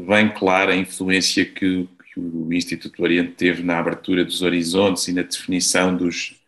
bem 0.06 0.32
clara 0.32 0.72
a 0.72 0.76
influência 0.76 1.44
que, 1.44 1.88
que 2.12 2.20
o 2.20 2.52
Instituto 2.52 3.02
Oriente 3.02 3.32
teve 3.32 3.62
na 3.62 3.78
abertura 3.78 4.24
dos 4.24 4.42
horizontes 4.42 5.08
e 5.08 5.12
na 5.12 5.22
definição 5.22 5.96
dos, 5.96 6.40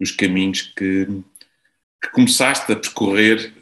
os 0.00 0.10
caminhos 0.10 0.62
que, 0.62 1.06
que 2.02 2.10
começaste 2.12 2.72
a 2.72 2.76
percorrer 2.76 3.52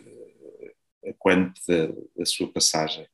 eh, 1.03 1.15
quando 1.19 1.53
da, 1.67 1.89
da 2.17 2.25
sua 2.25 2.49
passagem, 2.49 3.07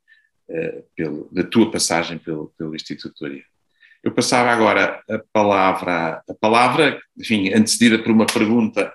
uh, 0.48 0.84
pelo, 0.96 1.28
da 1.32 1.42
tua 1.44 1.70
passagem 1.70 2.18
pelo, 2.18 2.52
pelo 2.56 2.74
Instituto 2.74 3.24
Oriente. 3.24 3.46
Eu 4.02 4.12
passava 4.12 4.50
agora 4.50 5.02
a 5.08 5.18
palavra, 5.32 6.22
a 6.28 6.34
palavra, 6.38 7.00
enfim, 7.18 7.52
antecedida 7.54 7.98
por 7.98 8.12
uma 8.12 8.26
pergunta 8.26 8.92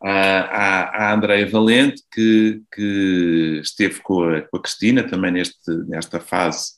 à, 0.00 1.06
à 1.08 1.14
Andréia 1.14 1.48
Valente, 1.48 2.02
que, 2.12 2.62
que 2.72 3.60
esteve 3.62 4.00
com 4.00 4.22
a, 4.22 4.42
com 4.42 4.56
a, 4.56 4.62
Cristina 4.62 5.02
também 5.02 5.32
neste, 5.32 5.70
nesta 5.88 6.20
fase 6.20 6.74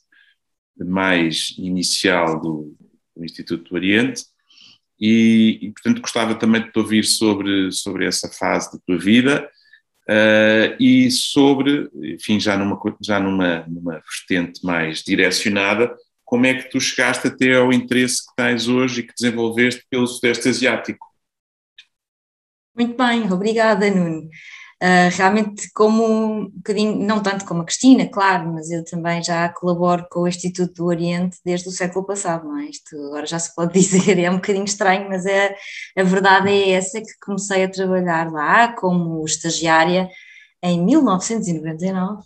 mais 0.77 1.53
inicial 1.57 2.41
do, 2.41 2.75
do 3.15 3.23
Instituto 3.23 3.69
do 3.69 3.75
Oriente, 3.75 4.23
e, 4.99 5.59
e, 5.61 5.71
portanto 5.71 6.01
gostava 6.01 6.35
também 6.35 6.63
de 6.63 6.71
te 6.71 6.79
ouvir 6.79 7.03
sobre, 7.03 7.71
sobre 7.71 8.05
essa 8.05 8.29
fase 8.29 8.71
da 8.71 8.79
tua 8.85 8.97
vida 8.97 9.47
uh, 10.09 10.75
e 10.79 11.09
sobre, 11.11 11.89
enfim, 12.13 12.39
já 12.39 12.57
numa, 12.57 12.79
já 13.01 13.19
numa, 13.19 13.65
numa 13.67 14.01
vertente 14.01 14.63
mais 14.63 15.03
direcionada, 15.03 15.95
como 16.23 16.45
é 16.45 16.53
que 16.55 16.69
tu 16.69 16.79
chegaste 16.79 17.27
até 17.27 17.55
ao 17.55 17.71
interesse 17.71 18.25
que 18.25 18.35
tens 18.35 18.67
hoje 18.67 19.01
e 19.01 19.03
que 19.03 19.13
desenvolveste 19.13 19.85
pelo 19.89 20.07
Sudeste 20.07 20.49
Asiático? 20.49 21.05
Muito 22.75 22.97
bem, 22.97 23.31
obrigada 23.31 23.89
Nuno. 23.89 24.29
Uh, 24.85 25.09
realmente 25.17 25.71
como 25.73 26.05
um 26.05 26.49
bocadinho, 26.51 26.95
não 26.97 27.23
tanto 27.23 27.43
como 27.43 27.61
a 27.61 27.65
Cristina, 27.65 28.07
claro, 28.07 28.53
mas 28.53 28.69
eu 28.69 28.85
também 28.85 29.23
já 29.23 29.49
colaboro 29.49 30.05
com 30.11 30.19
o 30.19 30.27
Instituto 30.27 30.75
do 30.75 30.85
Oriente 30.85 31.39
desde 31.43 31.67
o 31.69 31.71
século 31.71 32.05
passado, 32.05 32.45
não 32.45 32.59
é? 32.59 32.65
Isto 32.65 32.95
agora 33.07 33.25
já 33.25 33.39
se 33.39 33.55
pode 33.55 33.73
dizer, 33.79 34.19
é 34.19 34.29
um 34.29 34.35
bocadinho 34.35 34.65
estranho, 34.65 35.09
mas 35.09 35.25
é, 35.25 35.55
a 35.97 36.03
verdade 36.03 36.49
é 36.49 36.73
essa 36.73 37.01
que 37.01 37.19
comecei 37.19 37.63
a 37.63 37.71
trabalhar 37.71 38.31
lá 38.31 38.73
como 38.73 39.25
estagiária 39.25 40.07
em 40.61 40.79
1999. 40.85 42.21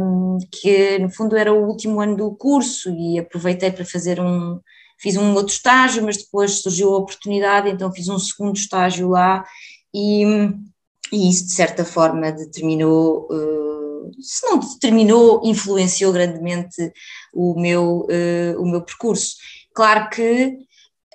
um, 0.00 0.38
que 0.50 0.98
no 1.00 1.10
fundo 1.10 1.36
era 1.36 1.52
o 1.52 1.66
último 1.66 2.00
ano 2.00 2.16
do 2.16 2.34
curso 2.34 2.88
e 2.94 3.18
aproveitei 3.18 3.70
para 3.70 3.84
fazer 3.84 4.18
um, 4.20 4.58
fiz 4.98 5.18
um 5.18 5.34
outro 5.34 5.52
estágio, 5.52 6.02
mas 6.02 6.16
depois 6.16 6.62
surgiu 6.62 6.94
a 6.94 6.98
oportunidade, 6.98 7.68
então 7.68 7.92
fiz 7.92 8.08
um 8.08 8.18
segundo 8.18 8.56
estágio 8.56 9.10
lá 9.10 9.44
e, 9.96 10.24
e 11.10 11.30
isso 11.30 11.46
de 11.46 11.52
certa 11.52 11.82
forma 11.82 12.30
determinou, 12.30 13.26
uh, 13.30 14.10
se 14.22 14.44
não 14.46 14.58
determinou, 14.58 15.40
influenciou 15.42 16.12
grandemente 16.12 16.92
o 17.32 17.58
meu, 17.58 18.00
uh, 18.00 18.60
o 18.60 18.68
meu 18.68 18.82
percurso. 18.82 19.36
Claro 19.74 20.10
que 20.10 20.58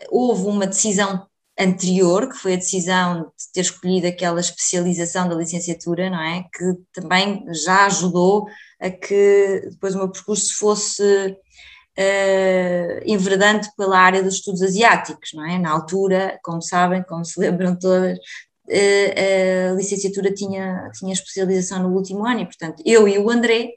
houve 0.09 0.47
uma 0.47 0.65
decisão 0.65 1.27
anterior, 1.59 2.27
que 2.27 2.37
foi 2.37 2.53
a 2.53 2.57
decisão 2.57 3.31
de 3.37 3.51
ter 3.53 3.61
escolhido 3.61 4.07
aquela 4.07 4.39
especialização 4.39 5.29
da 5.29 5.35
licenciatura, 5.35 6.09
não 6.09 6.19
é? 6.19 6.45
Que 6.51 6.73
também 6.91 7.45
já 7.53 7.85
ajudou 7.85 8.47
a 8.79 8.89
que 8.89 9.67
depois 9.69 9.93
o 9.93 9.99
meu 9.99 10.09
percurso 10.09 10.57
fosse 10.57 11.37
uh, 11.97 13.01
pela 13.77 13.99
área 13.99 14.23
dos 14.23 14.35
estudos 14.35 14.63
asiáticos, 14.63 15.33
não 15.35 15.45
é? 15.45 15.59
Na 15.59 15.69
altura, 15.69 16.39
como 16.41 16.63
sabem, 16.63 17.03
como 17.03 17.23
se 17.23 17.39
lembram 17.39 17.77
todas, 17.77 18.17
a 18.69 19.73
licenciatura 19.73 20.33
tinha, 20.33 20.89
tinha 20.97 21.13
especialização 21.13 21.83
no 21.83 21.95
último 21.95 22.25
ano 22.25 22.41
e, 22.41 22.45
portanto, 22.45 22.81
eu 22.85 23.07
e 23.07 23.17
o 23.17 23.29
André, 23.29 23.73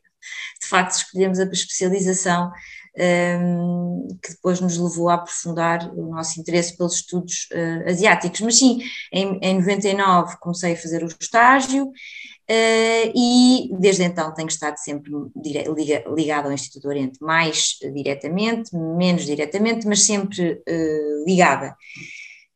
de 0.60 0.68
facto, 0.68 0.96
escolhemos 0.96 1.38
a 1.38 1.44
especialização 1.44 2.52
um, 2.96 4.06
que 4.22 4.30
depois 4.30 4.60
nos 4.60 4.78
levou 4.78 5.08
a 5.08 5.14
aprofundar 5.14 5.92
o 5.94 6.10
nosso 6.10 6.40
interesse 6.40 6.76
pelos 6.76 6.96
estudos 6.96 7.48
uh, 7.52 7.88
asiáticos. 7.88 8.40
Mas 8.40 8.58
sim, 8.58 8.82
em, 9.12 9.38
em 9.42 9.58
99 9.58 10.36
comecei 10.38 10.74
a 10.74 10.76
fazer 10.76 11.02
o 11.02 11.08
estágio 11.20 11.86
uh, 11.86 11.92
e 13.14 13.70
desde 13.78 14.04
então 14.04 14.32
tenho 14.32 14.48
estado 14.48 14.76
sempre 14.76 15.10
liga, 15.76 16.04
ligado 16.14 16.46
ao 16.46 16.52
Instituto 16.52 16.88
Oriente, 16.88 17.18
mais 17.20 17.76
diretamente, 17.94 18.74
menos 18.76 19.24
diretamente, 19.24 19.86
mas 19.86 20.02
sempre 20.02 20.62
uh, 20.68 21.24
ligada. 21.26 21.76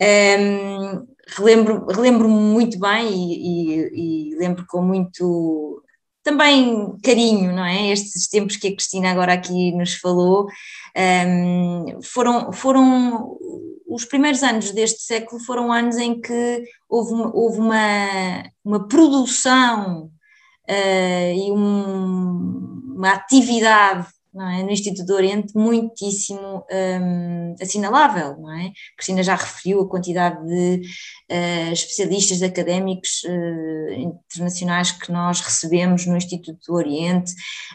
Um, 0.01 1.07
relembro, 1.37 1.87
relembro 1.87 2.29
muito 2.29 2.79
bem 2.79 3.09
e, 3.09 3.75
e, 3.75 4.33
e, 4.33 4.37
lembro 4.37 4.65
com 4.69 4.83
muito 4.83 5.83
também 6.23 6.97
carinho, 7.03 7.53
não 7.55 7.65
é? 7.65 7.91
Estes 7.91 8.29
tempos 8.29 8.57
que 8.57 8.69
a 8.69 8.73
Cristina 8.75 9.11
agora 9.11 9.33
aqui 9.33 9.73
nos 9.73 9.95
falou 9.95 10.47
um, 10.97 12.03
foram, 12.03 12.53
foram 12.53 13.39
os 13.89 14.05
primeiros 14.05 14.43
anos 14.43 14.71
deste 14.73 15.03
século 15.03 15.41
foram 15.43 15.73
anos 15.73 15.97
em 15.97 16.21
que 16.21 16.63
houve 16.89 17.15
uma, 17.15 17.35
houve 17.35 17.59
uma, 17.59 18.43
uma 18.63 18.89
produção 18.89 20.11
uh, 20.69 21.35
e 21.35 21.51
um, 21.51 22.95
uma 22.97 23.13
atividade 23.13 24.07
é? 24.35 24.63
no 24.63 24.71
Instituto 24.71 25.07
do 25.07 25.15
Oriente 25.15 25.57
muitíssimo 25.57 26.65
um, 26.71 27.55
assinalável, 27.61 28.37
não 28.39 28.53
é? 28.53 28.73
Cristina 28.97 29.23
já 29.23 29.35
referiu 29.35 29.81
a 29.81 29.89
quantidade 29.89 30.47
de 30.47 30.83
uh, 31.31 31.73
especialistas 31.73 32.43
académicos 32.43 33.23
uh, 33.25 33.93
internacionais 33.93 34.93
que 34.93 35.11
nós 35.11 35.41
recebemos 35.41 36.07
no 36.07 36.17
Instituto 36.17 36.59
do 36.67 36.75
Oriente, 36.75 37.33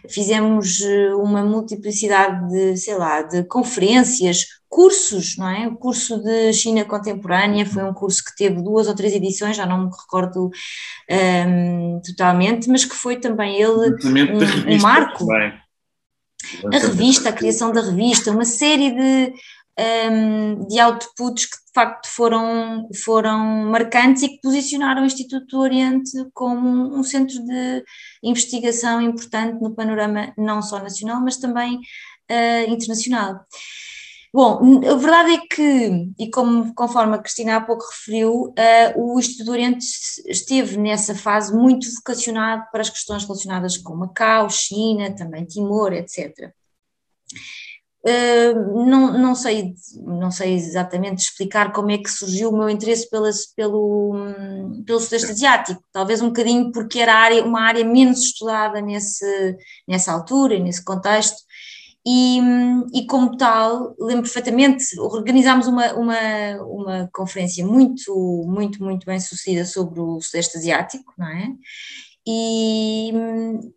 fizemos 0.07 0.79
uh, 0.79 1.17
uma 1.19 1.43
multiplicidade 1.43 2.47
de, 2.49 2.77
sei 2.77 2.95
lá, 2.95 3.23
de 3.23 3.43
conferências, 3.45 4.45
cursos, 4.69 5.37
não 5.37 5.49
é? 5.49 5.67
O 5.67 5.75
curso 5.75 6.21
de 6.23 6.51
China 6.53 6.83
Contemporânea 6.85 7.65
foi 7.65 7.83
um 7.83 7.93
curso 7.93 8.23
que 8.23 8.35
teve 8.35 8.61
duas 8.61 8.87
ou 8.87 8.95
três 8.95 9.13
edições, 9.13 9.55
já 9.55 9.67
não 9.67 9.85
me 9.85 9.91
recordo 9.91 10.49
um, 11.47 12.01
totalmente, 12.03 12.67
mas 12.69 12.83
que 12.83 12.95
foi 12.95 13.17
também 13.17 13.61
ele 13.61 13.91
um, 14.03 14.73
um 14.75 14.81
marco. 14.81 15.25
Também 15.25 15.62
a 16.73 16.77
revista, 16.77 17.29
a 17.29 17.33
criação 17.33 17.71
da 17.71 17.81
revista, 17.81 18.31
uma 18.31 18.45
série 18.45 18.91
de, 18.91 19.33
um, 20.09 20.67
de 20.67 20.79
outputs 20.79 21.45
que 21.45 21.57
de 21.57 21.73
facto 21.73 22.07
foram, 22.07 22.87
foram 23.03 23.39
marcantes 23.71 24.23
e 24.23 24.29
que 24.29 24.41
posicionaram 24.41 25.01
o 25.01 25.05
Instituto 25.05 25.45
do 25.47 25.59
Oriente 25.59 26.11
como 26.33 26.95
um 26.95 27.03
centro 27.03 27.43
de 27.43 27.83
investigação 28.23 29.01
importante 29.01 29.61
no 29.61 29.73
panorama 29.73 30.33
não 30.37 30.61
só 30.61 30.79
nacional, 30.79 31.21
mas 31.21 31.37
também 31.37 31.77
uh, 31.77 32.71
internacional. 32.71 33.39
Bom, 34.35 34.81
a 34.89 34.95
verdade 34.95 35.33
é 35.33 35.37
que, 35.47 36.11
e 36.17 36.27
como, 36.31 36.73
conforme 36.73 37.15
a 37.15 37.19
Cristina 37.19 37.57
há 37.57 37.61
pouco 37.61 37.85
referiu, 37.85 38.45
uh, 38.45 38.53
o 38.95 39.19
Instituto 39.19 39.45
do 39.45 39.51
Oriente 39.51 39.85
esteve 40.25 40.75
nessa 40.75 41.13
fase 41.13 41.55
muito 41.55 41.85
vocacionado 41.93 42.63
para 42.71 42.81
as 42.81 42.89
questões 42.89 43.23
relacionadas 43.23 43.77
com 43.77 43.95
Macau, 43.95 44.49
China, 44.49 45.15
também 45.15 45.45
Timor, 45.45 45.93
etc. 45.93 46.51
Uh, 48.05 48.85
não, 48.85 49.17
não, 49.19 49.35
sei, 49.35 49.75
não 50.01 50.31
sei 50.31 50.55
exatamente 50.55 51.21
explicar 51.21 51.71
como 51.71 51.91
é 51.91 51.99
que 51.99 52.09
surgiu 52.09 52.49
o 52.49 52.57
meu 52.57 52.69
interesse 52.69 53.07
pelas, 53.11 53.45
pelo, 53.45 54.13
pelo 54.83 54.99
Sudeste 54.99 55.29
Asiático, 55.31 55.83
talvez 55.91 56.23
um 56.23 56.29
bocadinho 56.29 56.71
porque 56.71 56.99
era 56.99 57.13
área, 57.13 57.45
uma 57.45 57.61
área 57.61 57.85
menos 57.85 58.19
estudada 58.19 58.81
nesse, 58.81 59.55
nessa 59.87 60.11
altura, 60.11 60.57
nesse 60.57 60.83
contexto, 60.83 61.37
e, 62.05 62.39
e, 62.93 63.05
como 63.07 63.37
tal, 63.37 63.95
lembro 63.97 64.23
perfeitamente, 64.23 64.99
organizámos 64.99 65.67
uma, 65.67 65.93
uma, 65.93 66.61
uma 66.63 67.09
conferência 67.13 67.65
muito, 67.65 68.13
muito, 68.45 68.83
muito 68.83 69.05
bem 69.05 69.19
sucedida 69.21 69.65
sobre 69.65 70.01
o 70.01 70.19
Sudeste 70.19 70.57
Asiático, 70.57 71.13
não 71.17 71.27
é? 71.27 71.49
E 72.27 73.11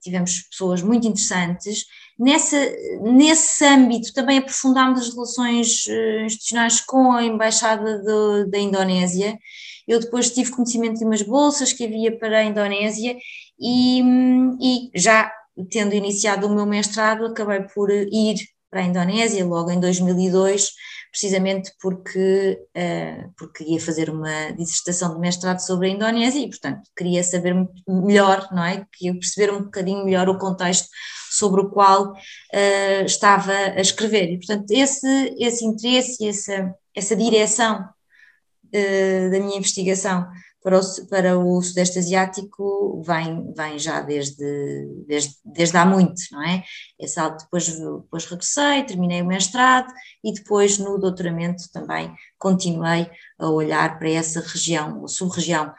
tivemos 0.00 0.42
pessoas 0.50 0.82
muito 0.82 1.06
interessantes. 1.06 1.84
Nessa, 2.18 2.56
nesse 3.02 3.64
âmbito 3.64 4.12
também 4.12 4.38
aprofundámos 4.38 5.00
as 5.00 5.14
relações 5.14 5.86
eh, 5.88 6.24
institucionais 6.24 6.80
com 6.80 7.12
a 7.12 7.22
Embaixada 7.22 8.02
da 8.48 8.58
Indonésia. 8.58 9.38
Eu 9.86 10.00
depois 10.00 10.30
tive 10.30 10.50
conhecimento 10.50 10.98
de 10.98 11.04
umas 11.04 11.22
bolsas 11.22 11.72
que 11.72 11.84
havia 11.84 12.16
para 12.18 12.38
a 12.38 12.44
Indonésia 12.44 13.16
e, 13.60 14.02
e 14.60 14.90
já 14.94 15.30
tendo 15.70 15.94
iniciado 15.94 16.46
o 16.46 16.54
meu 16.54 16.66
mestrado, 16.66 17.26
acabei 17.26 17.62
por 17.74 17.90
ir 17.90 18.36
para 18.70 18.80
a 18.80 18.84
Indonésia 18.84 19.44
logo 19.44 19.70
em 19.70 19.80
2002, 19.80 20.70
precisamente 21.10 21.72
porque, 21.80 22.58
uh, 22.76 23.32
porque 23.38 23.64
ia 23.64 23.80
fazer 23.80 24.10
uma 24.10 24.50
dissertação 24.52 25.14
de 25.14 25.20
mestrado 25.20 25.60
sobre 25.60 25.88
a 25.88 25.90
Indonésia 25.90 26.40
e, 26.40 26.48
portanto, 26.48 26.82
queria 26.96 27.24
saber 27.24 27.54
melhor, 27.88 28.48
não 28.52 28.64
é? 28.64 28.86
Queria 28.92 29.14
perceber 29.14 29.52
um 29.52 29.62
bocadinho 29.62 30.04
melhor 30.04 30.28
o 30.28 30.38
contexto 30.38 30.88
sobre 31.30 31.62
o 31.62 31.70
qual 31.70 32.12
uh, 32.12 33.04
estava 33.04 33.52
a 33.52 33.80
escrever. 33.80 34.30
E, 34.30 34.38
portanto, 34.38 34.70
esse, 34.70 35.34
esse 35.38 35.64
interesse, 35.64 36.28
essa, 36.28 36.74
essa 36.94 37.16
direção 37.16 37.88
uh, 38.66 39.30
da 39.30 39.40
minha 39.40 39.56
investigação 39.56 40.26
para 40.66 40.80
o, 40.80 41.06
para 41.08 41.38
o 41.38 41.62
Sudeste 41.62 42.00
Asiático 42.00 43.00
vem, 43.06 43.54
vem 43.56 43.78
já 43.78 44.00
desde, 44.00 44.44
desde, 45.06 45.36
desde 45.44 45.76
há 45.76 45.86
muito, 45.86 46.20
não 46.32 46.42
é? 46.42 46.64
Esse 46.98 47.20
alto 47.20 47.44
depois, 47.44 47.68
depois 47.68 48.26
regressei, 48.26 48.82
terminei 48.82 49.22
o 49.22 49.26
mestrado 49.26 49.86
e 50.24 50.32
depois 50.32 50.76
no 50.76 50.98
doutoramento 50.98 51.70
também 51.72 52.12
continuei 52.36 53.08
a 53.38 53.48
olhar 53.48 53.96
para 53.96 54.10
essa 54.10 54.40
região, 54.40 55.02
ou 55.02 55.06
sub-região 55.06 55.72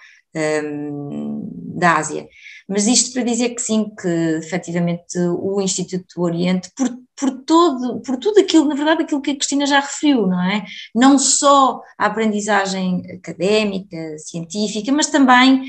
um, 0.63 1.51
da 1.77 1.97
Ásia. 1.97 2.25
Mas 2.67 2.85
isto 2.85 3.13
para 3.13 3.23
dizer 3.23 3.49
que 3.49 3.61
sim, 3.61 3.91
que 3.99 4.07
efetivamente 4.07 5.17
o 5.19 5.61
Instituto 5.61 6.05
do 6.15 6.21
Oriente, 6.21 6.69
por 6.75 6.89
por 7.19 7.31
todo, 7.43 7.99
por 8.01 8.17
tudo 8.17 8.39
aquilo, 8.39 8.65
na 8.65 8.75
verdade, 8.75 9.01
aquilo 9.01 9.21
que 9.21 9.31
a 9.31 9.35
Cristina 9.35 9.65
já 9.65 9.79
referiu, 9.79 10.27
não 10.27 10.39
é? 10.39 10.63
Não 10.93 11.17
só 11.17 11.81
a 11.97 12.05
aprendizagem 12.05 13.03
académica, 13.11 14.17
científica, 14.19 14.91
mas 14.91 15.07
também 15.07 15.63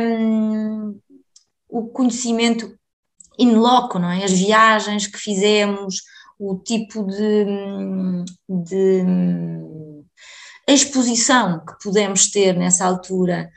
um, 0.00 0.98
o 1.68 1.88
conhecimento 1.88 2.74
in 3.38 3.52
loco, 3.52 3.98
não 3.98 4.10
é? 4.10 4.24
As 4.24 4.32
viagens 4.32 5.06
que 5.06 5.18
fizemos, 5.18 6.02
o 6.38 6.56
tipo 6.56 7.04
de, 7.04 7.44
de 8.48 9.04
exposição 10.66 11.62
que 11.66 11.74
pudemos 11.82 12.30
ter 12.30 12.56
nessa 12.56 12.86
altura 12.86 13.50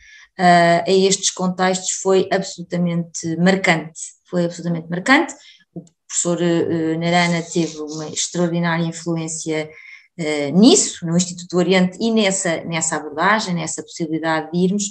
a 0.43 0.91
estes 0.91 1.29
contextos 1.29 1.91
foi 2.01 2.27
absolutamente 2.31 3.35
marcante, 3.37 3.99
foi 4.29 4.45
absolutamente 4.45 4.89
marcante. 4.89 5.33
Professor 6.11 6.39
uh, 6.41 6.99
Narana 6.99 7.41
teve 7.41 7.77
uma 7.77 8.09
extraordinária 8.09 8.83
influência 8.83 9.69
uh, 10.19 10.59
nisso, 10.59 11.05
no 11.05 11.15
Instituto 11.15 11.47
do 11.51 11.57
Oriente 11.57 11.97
e 12.01 12.11
nessa, 12.11 12.63
nessa 12.65 12.97
abordagem, 12.97 13.55
nessa 13.55 13.81
possibilidade 13.81 14.51
de 14.51 14.57
irmos, 14.57 14.83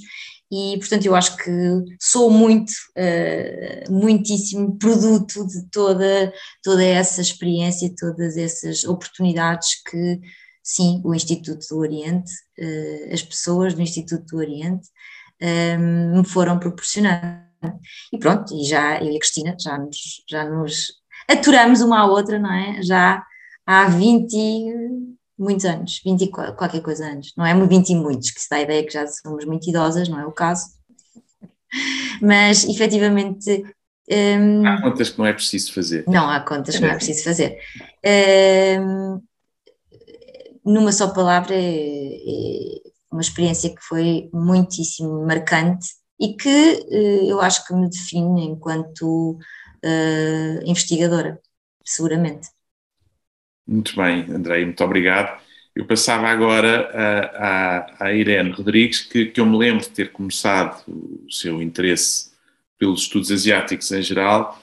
e 0.50 0.78
portanto 0.78 1.04
eu 1.04 1.14
acho 1.14 1.36
que 1.36 1.50
sou 2.00 2.30
muito, 2.30 2.72
uh, 2.96 3.92
muitíssimo 3.92 4.78
produto 4.78 5.46
de 5.46 5.68
toda, 5.70 6.32
toda 6.62 6.82
essa 6.82 7.20
experiência, 7.20 7.94
todas 7.98 8.38
essas 8.38 8.84
oportunidades 8.84 9.82
que, 9.90 10.20
sim, 10.62 11.02
o 11.04 11.14
Instituto 11.14 11.66
do 11.68 11.78
Oriente, 11.78 12.32
as 13.12 13.22
pessoas 13.22 13.74
do 13.74 13.82
Instituto 13.82 14.24
do 14.24 14.36
Oriente 14.38 14.88
me 15.40 16.24
foram 16.24 16.58
proporcionando. 16.58 17.40
E 18.12 18.18
pronto, 18.18 18.54
e 18.54 18.64
já 18.64 19.00
eu 19.00 19.10
e 19.10 19.16
a 19.16 19.18
Cristina 19.18 19.56
já 19.58 19.78
nos, 19.78 20.22
já 20.28 20.48
nos 20.48 20.92
aturamos 21.28 21.80
uma 21.80 22.00
à 22.00 22.06
outra, 22.06 22.38
não 22.38 22.52
é? 22.52 22.82
Já 22.82 23.22
há 23.66 23.86
20 23.86 24.36
muitos 25.38 25.64
anos, 25.64 26.00
20 26.04 26.22
e 26.22 26.30
qualquer 26.30 26.82
coisa 26.82 27.06
anos, 27.06 27.32
não 27.36 27.46
é 27.46 27.54
20 27.54 27.88
e 27.88 27.96
muitos, 27.96 28.30
que 28.30 28.40
se 28.40 28.48
dá 28.50 28.56
a 28.56 28.60
ideia 28.60 28.84
que 28.84 28.92
já 28.92 29.06
somos 29.06 29.44
muito 29.46 29.68
idosas, 29.68 30.08
não 30.08 30.20
é 30.20 30.26
o 30.26 30.32
caso. 30.32 30.66
Mas 32.20 32.68
efetivamente. 32.68 33.64
Um, 34.12 34.66
há 34.66 34.82
contas 34.82 35.08
que 35.10 35.18
não 35.18 35.26
é 35.26 35.32
preciso 35.32 35.72
fazer. 35.72 36.04
Não, 36.06 36.28
há 36.28 36.40
contas 36.40 36.76
que 36.76 36.82
não 36.82 36.88
é 36.88 36.96
preciso 36.96 37.24
fazer. 37.24 37.58
Um, 38.80 39.22
numa 40.64 40.92
só 40.92 41.08
palavra, 41.08 41.54
é, 41.54 41.58
é 41.58 42.89
uma 43.10 43.20
experiência 43.20 43.74
que 43.74 43.82
foi 43.82 44.28
muitíssimo 44.32 45.26
marcante 45.26 45.88
e 46.20 46.34
que 46.34 46.48
eh, 46.90 47.24
eu 47.26 47.40
acho 47.40 47.66
que 47.66 47.74
me 47.74 47.88
define 47.88 48.44
enquanto 48.44 49.38
uh, 49.84 50.60
investigadora, 50.64 51.40
seguramente. 51.84 52.48
Muito 53.66 53.96
bem, 53.96 54.26
Andrei, 54.30 54.64
muito 54.64 54.84
obrigado. 54.84 55.40
Eu 55.74 55.86
passava 55.86 56.28
agora 56.28 56.90
a 57.98 58.12
Irene 58.12 58.50
Rodrigues, 58.50 59.00
que, 59.00 59.26
que 59.26 59.40
eu 59.40 59.46
me 59.46 59.56
lembro 59.56 59.82
de 59.82 59.90
ter 59.90 60.10
começado 60.10 60.82
o 60.88 61.30
seu 61.30 61.62
interesse 61.62 62.32
pelos 62.76 63.02
estudos 63.02 63.30
asiáticos 63.30 63.90
em 63.92 64.02
geral, 64.02 64.60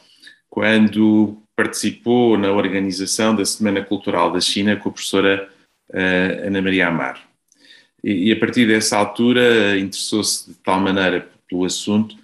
quando 0.49 1.41
participou 1.55 2.38
na 2.38 2.51
organização 2.51 3.36
da 3.36 3.45
Semana 3.45 3.83
Cultural 3.83 4.31
da 4.31 4.41
China 4.41 4.75
com 4.75 4.89
a 4.89 4.91
professora 4.91 5.49
uh, 5.91 6.47
Ana 6.47 6.62
Maria 6.62 6.88
Amar. 6.88 7.26
E, 8.07 8.29
e, 8.29 8.31
a 8.31 8.39
partir 8.39 8.65
dessa 8.65 8.95
altura 8.95 9.77
interessou-se 9.77 10.49
de 10.49 10.55
tal 10.59 10.79
maneira 10.79 11.29
pelo 11.49 11.65
assunto 11.65 12.15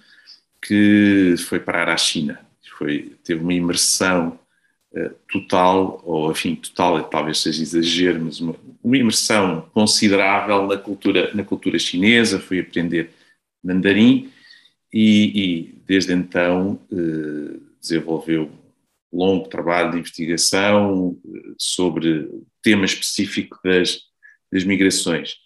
que 0.62 1.34
foi 1.46 1.60
parar 1.60 1.90
à 1.90 1.96
China 1.96 2.40
foi, 2.78 3.12
teve 3.22 3.40
uma 3.40 3.54
imersão 3.54 4.38
uh, 4.92 5.10
total, 5.30 6.02
ou 6.04 6.30
enfim, 6.30 6.54
total 6.54 7.02
talvez 7.04 7.38
seja 7.38 7.62
exagero, 7.62 8.22
mas 8.22 8.40
uma, 8.40 8.56
uma, 8.82 8.96
imersão 8.96 9.68
considerável 9.72 10.66
na 10.66 10.76
cultura, 10.76 11.30
na 11.34 11.44
cultura 11.44 11.78
chinesa, 11.78 12.40
foi 12.40 12.60
aprender 12.60 13.10
mandarim 13.62 14.30
e, 14.92 15.32
e 15.34 15.74
desde 15.86 16.12
então 16.12 16.80
uh, 16.90 17.60
desenvolveu 17.80 18.50
um 19.12 19.18
longo 19.18 19.48
trabalho 19.48 19.92
de 19.92 19.98
investigação 19.98 21.10
uh, 21.10 21.54
sobre 21.58 22.28
tema 22.62 22.84
específico 22.84 23.58
das, 23.62 24.00
das 24.50 24.64
migrações. 24.64 25.43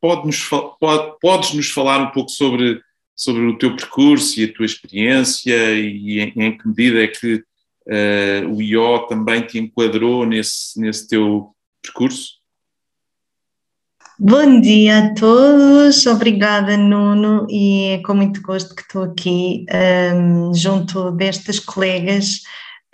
Pode, 0.00 1.12
podes-nos 1.20 1.70
falar 1.70 2.02
um 2.02 2.10
pouco 2.10 2.30
sobre 2.30 2.80
sobre 3.14 3.42
o 3.46 3.56
teu 3.56 3.76
percurso 3.76 4.40
e 4.40 4.44
a 4.44 4.52
tua 4.52 4.66
experiência 4.66 5.54
e 5.74 6.20
em, 6.20 6.32
em 6.36 6.58
que 6.58 6.66
medida 6.66 7.04
é 7.04 7.06
que 7.06 7.34
uh, 7.36 8.48
o 8.52 8.60
IO 8.60 9.06
também 9.06 9.42
te 9.42 9.58
enquadrou 9.58 10.26
nesse, 10.26 10.80
nesse 10.80 11.06
teu 11.06 11.54
percurso? 11.80 12.40
Bom 14.18 14.60
dia 14.60 14.98
a 14.98 15.14
todos, 15.14 16.06
obrigada 16.06 16.76
Nuno 16.76 17.46
e 17.48 17.86
é 17.86 18.02
com 18.02 18.14
muito 18.14 18.40
gosto 18.42 18.74
que 18.74 18.82
estou 18.82 19.04
aqui 19.04 19.64
um, 19.68 20.50
ehm, 20.50 20.54
junto 20.54 21.10
destas 21.12 21.58
colegas 21.58 22.40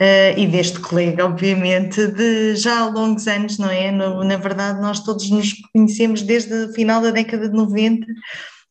uh, 0.01 0.39
e 0.39 0.47
deste 0.47 0.79
colega, 0.81 1.25
obviamente, 1.25 2.07
de 2.09 2.57
já 2.57 2.81
há 2.81 2.89
longos 2.89 3.27
anos, 3.27 3.59
não 3.59 3.71
é? 3.71 3.91
No, 3.91 4.23
na 4.25 4.37
verdade, 4.37 4.81
nós 4.81 5.01
todos 5.01 5.29
nos 5.31 5.53
conhecemos 5.73 6.23
desde 6.23 6.53
o 6.55 6.73
final 6.73 7.01
da 7.01 7.11
década 7.11 7.49
de 7.49 7.57
90 7.57 8.07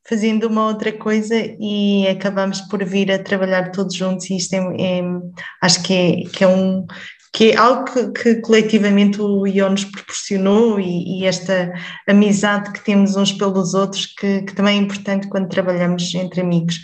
fazendo 0.07 0.47
uma 0.47 0.67
outra 0.67 0.91
coisa 0.91 1.35
e 1.59 2.07
acabamos 2.07 2.61
por 2.61 2.83
vir 2.85 3.11
a 3.11 3.19
trabalhar 3.19 3.71
todos 3.71 3.93
juntos 3.93 4.29
e 4.29 4.37
isto 4.37 4.53
é, 4.53 4.59
é 4.59 5.01
acho 5.61 5.83
que 5.83 5.93
é, 5.93 6.29
que 6.29 6.43
é 6.45 6.47
um 6.47 6.85
que 7.33 7.51
é 7.51 7.57
algo 7.57 7.85
que, 7.85 8.07
que 8.11 8.35
coletivamente 8.41 9.21
o 9.21 9.45
IO 9.45 9.69
nos 9.69 9.85
proporcionou 9.85 10.79
e, 10.79 11.19
e, 11.19 11.25
esta 11.25 11.71
amizade 12.07 12.71
que 12.71 12.83
temos 12.83 13.15
uns 13.15 13.31
pelos 13.31 13.75
outros 13.75 14.07
que, 14.07 14.41
que, 14.41 14.55
também 14.55 14.79
é 14.79 14.81
importante 14.81 15.27
quando 15.27 15.47
trabalhamos 15.47 16.15
entre 16.15 16.41
amigos. 16.41 16.79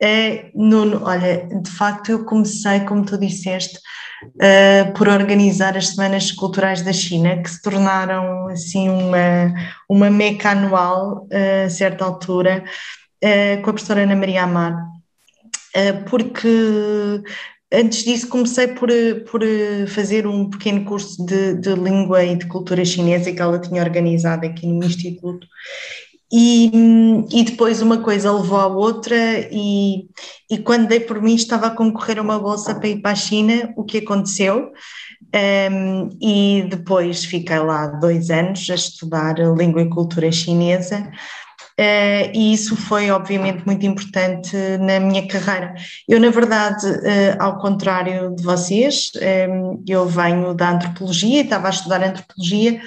É, 0.00 0.50
Nuno, 0.54 1.02
olha, 1.04 1.46
de 1.62 1.70
facto 1.70 2.10
eu 2.10 2.24
comecei, 2.24 2.80
como 2.80 3.04
tu 3.04 3.16
disseste, 3.16 3.78
uh, 4.26 4.92
por 4.94 5.08
organizar 5.08 5.76
as 5.76 5.88
Semanas 5.88 6.32
Culturais 6.32 6.82
da 6.82 6.92
China, 6.92 7.42
que 7.42 7.50
se 7.50 7.62
tornaram 7.62 8.48
assim 8.48 8.88
uma, 8.88 9.54
uma 9.88 10.10
meca 10.10 10.50
anual 10.50 11.26
uh, 11.30 11.66
a 11.66 11.70
certa 11.70 12.04
altura, 12.04 12.64
uh, 13.22 13.62
com 13.62 13.70
a 13.70 13.72
professora 13.72 14.02
Ana 14.02 14.16
Maria 14.16 14.44
Amar, 14.44 14.76
porque 16.08 16.48
antes 17.72 18.04
disso 18.04 18.28
comecei 18.28 18.68
por, 18.68 18.88
por 19.28 19.40
fazer 19.88 20.24
um 20.24 20.48
pequeno 20.48 20.84
curso 20.84 21.26
de, 21.26 21.54
de 21.54 21.74
língua 21.74 22.22
e 22.22 22.36
de 22.36 22.46
cultura 22.46 22.84
chinesa 22.84 23.32
que 23.32 23.42
ela 23.42 23.58
tinha 23.58 23.82
organizado 23.82 24.46
aqui 24.46 24.68
no 24.68 24.84
Instituto 24.84 25.48
e, 26.36 26.68
e, 27.30 27.44
depois 27.44 27.80
uma 27.80 27.98
coisa 27.98 28.32
levou 28.32 28.58
à 28.58 28.66
outra, 28.66 29.14
e, 29.52 30.08
e, 30.50 30.58
quando 30.58 30.88
dei 30.88 30.98
por 30.98 31.22
mim 31.22 31.36
estava 31.36 31.68
a 31.68 31.70
concorrer 31.70 32.18
a 32.18 32.22
uma 32.22 32.40
bolsa 32.40 32.74
para 32.74 32.88
ir 32.88 33.00
para 33.00 33.12
a 33.12 33.14
China, 33.14 33.72
o 33.76 33.84
que 33.84 33.98
aconteceu, 33.98 34.72
um, 35.70 36.08
e 36.20 36.66
depois 36.68 37.24
fiquei 37.24 37.58
lá 37.60 37.86
dois 37.86 38.30
anos 38.30 38.68
a 38.68 38.74
estudar 38.74 39.36
língua 39.38 39.82
e 39.82 39.88
cultura 39.88 40.32
chinesa. 40.32 41.08
Uh, 41.78 42.30
e 42.32 42.52
isso 42.52 42.76
foi 42.76 43.10
obviamente 43.10 43.64
muito 43.64 43.84
importante 43.86 44.56
na 44.78 44.98
minha 44.98 45.26
carreira. 45.28 45.74
Eu, 46.08 46.20
na 46.20 46.30
verdade, 46.30 46.84
uh, 46.86 47.36
ao 47.38 47.58
contrário 47.58 48.34
de 48.34 48.42
vocês, 48.42 49.10
um, 49.48 49.82
eu 49.86 50.06
venho 50.06 50.52
da 50.52 50.70
antropologia, 50.70 51.42
estava 51.42 51.68
a 51.68 51.70
estudar 51.70 52.02
antropologia, 52.02 52.80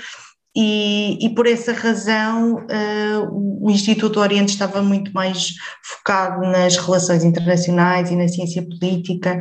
e, 0.59 1.23
e, 1.23 1.29
por 1.35 1.45
essa 1.45 1.71
razão 1.71 2.55
uh, 2.55 3.61
o 3.61 3.69
Instituto 3.69 4.19
Oriente 4.19 4.49
estava 4.49 4.81
muito 4.81 5.13
mais 5.13 5.53
focado 5.83 6.41
nas 6.41 6.75
relações 6.77 7.23
internacionais 7.23 8.09
e 8.09 8.15
na 8.15 8.27
ciência 8.27 8.63
política 8.63 9.39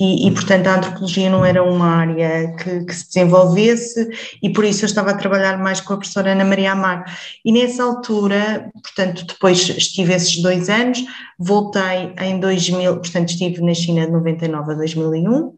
e, 0.00 0.26
e, 0.26 0.30
portanto 0.32 0.66
a 0.66 0.74
antropologia 0.74 1.30
não 1.30 1.44
era 1.44 1.62
uma 1.62 1.86
área 1.86 2.52
que, 2.56 2.84
que, 2.84 2.92
se 2.92 3.06
desenvolvesse 3.06 4.10
e 4.42 4.50
por 4.50 4.64
isso 4.64 4.84
eu 4.84 4.86
estava 4.86 5.12
a 5.12 5.16
trabalhar 5.16 5.56
mais 5.56 5.80
com 5.80 5.94
a 5.94 5.98
professora 5.98 6.32
Ana 6.32 6.44
Maria 6.44 6.72
Amar. 6.72 7.04
E 7.44 7.52
nessa 7.52 7.84
altura, 7.84 8.68
portanto 8.82 9.24
depois 9.24 9.68
estive 9.68 10.14
esses 10.14 10.42
dois 10.42 10.68
anos, 10.68 10.98
voltei 11.38 12.12
em 12.20 12.40
2000, 12.40 12.96
portanto 12.96 13.28
estive 13.28 13.62
na 13.62 13.72
China 13.72 14.04
de 14.04 14.10
99 14.10 14.72
a 14.72 14.74
2001, 14.74 15.52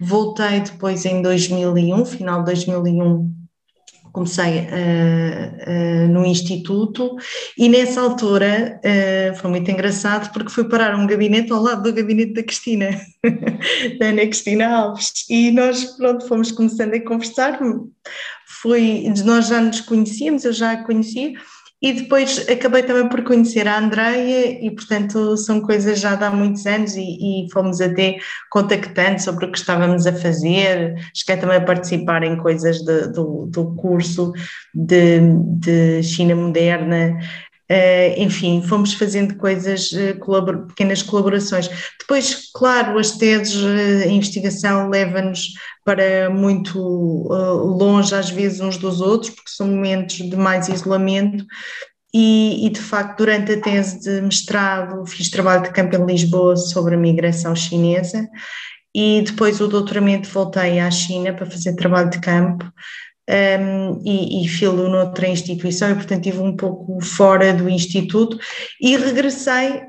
voltei 0.00 0.60
depois 0.60 1.04
em 1.04 1.20
2001, 1.20 2.06
final 2.06 2.38
de 2.38 2.46
2001 2.46 3.43
comecei 4.14 4.60
uh, 4.60 6.04
uh, 6.06 6.08
no 6.08 6.24
Instituto 6.24 7.16
e 7.58 7.68
nessa 7.68 8.00
altura 8.00 8.80
uh, 8.80 9.36
foi 9.36 9.50
muito 9.50 9.68
engraçado 9.68 10.32
porque 10.32 10.52
fui 10.52 10.68
parar 10.68 10.94
um 10.94 11.06
gabinete 11.06 11.52
ao 11.52 11.60
lado 11.60 11.82
do 11.82 11.92
gabinete 11.92 12.32
da 12.32 12.44
Cristina, 12.44 12.90
da 13.98 14.06
Ana 14.06 14.22
Cristina 14.22 14.68
Alves, 14.68 15.28
e 15.28 15.50
nós 15.50 15.96
pronto 15.96 16.28
fomos 16.28 16.52
começando 16.52 16.94
a 16.94 17.04
conversar, 17.04 17.58
foi, 18.62 19.12
nós 19.24 19.48
já 19.48 19.60
nos 19.60 19.80
conhecíamos, 19.80 20.44
eu 20.44 20.52
já 20.52 20.72
a 20.72 20.84
conhecia, 20.84 21.32
e 21.84 21.92
depois 21.92 22.48
acabei 22.48 22.82
também 22.82 23.10
por 23.10 23.22
conhecer 23.24 23.68
a 23.68 23.78
Andreia 23.78 24.58
e, 24.64 24.70
portanto, 24.70 25.36
são 25.36 25.60
coisas 25.60 26.00
já 26.00 26.14
de 26.14 26.24
há 26.24 26.30
muitos 26.30 26.64
anos 26.64 26.96
e, 26.96 27.44
e 27.44 27.52
fomos 27.52 27.78
até 27.78 28.16
contactando 28.48 29.20
sobre 29.20 29.44
o 29.44 29.52
que 29.52 29.58
estávamos 29.58 30.06
a 30.06 30.12
fazer. 30.14 30.94
Cheguei 31.12 31.38
também 31.38 31.58
a 31.58 31.60
participar 31.60 32.22
em 32.22 32.38
coisas 32.38 32.78
de, 32.78 33.08
do, 33.08 33.44
do 33.50 33.74
curso 33.74 34.32
de, 34.74 35.20
de 35.60 36.02
China 36.02 36.34
Moderna 36.34 37.18
Uh, 37.70 38.20
enfim, 38.20 38.60
fomos 38.60 38.92
fazendo 38.92 39.36
coisas, 39.36 39.90
uh, 39.92 40.18
colabor 40.18 40.66
pequenas 40.66 41.02
colaborações. 41.02 41.68
Depois, 41.98 42.50
claro, 42.52 42.98
as 42.98 43.12
teses, 43.12 43.54
uh, 43.54 44.06
a 44.06 44.08
investigação 44.08 44.90
leva-nos 44.90 45.54
para 45.82 46.28
muito 46.28 46.78
longe, 46.78 48.14
às 48.14 48.28
vezes, 48.28 48.60
uns 48.60 48.76
dos 48.76 49.00
outros, 49.00 49.30
porque 49.30 49.50
são 49.50 49.66
momentos 49.66 50.16
de 50.16 50.36
mais 50.36 50.68
isolamento. 50.68 51.44
E, 52.14 52.66
e, 52.66 52.70
de 52.70 52.80
facto, 52.80 53.18
durante 53.18 53.52
a 53.52 53.60
tese 53.60 53.98
de 54.00 54.20
mestrado, 54.20 55.04
fiz 55.06 55.28
trabalho 55.28 55.64
de 55.64 55.70
campo 55.70 55.96
em 55.96 56.06
Lisboa 56.06 56.56
sobre 56.56 56.94
a 56.94 56.98
migração 56.98 57.56
chinesa. 57.56 58.28
E 58.94 59.22
depois 59.22 59.60
o 59.60 59.66
doutoramento 59.66 60.28
voltei 60.28 60.78
à 60.78 60.88
China 60.90 61.32
para 61.32 61.46
fazer 61.46 61.74
trabalho 61.74 62.10
de 62.10 62.20
campo 62.20 62.64
um, 63.28 64.02
e, 64.04 64.44
e 64.44 64.48
filo 64.48 64.88
noutra 64.88 65.28
instituição 65.28 65.90
e 65.90 65.94
portanto 65.94 66.26
estive 66.26 66.42
um 66.42 66.54
pouco 66.56 67.00
fora 67.02 67.52
do 67.54 67.68
instituto 67.68 68.38
e 68.80 68.96
regressei 68.96 69.82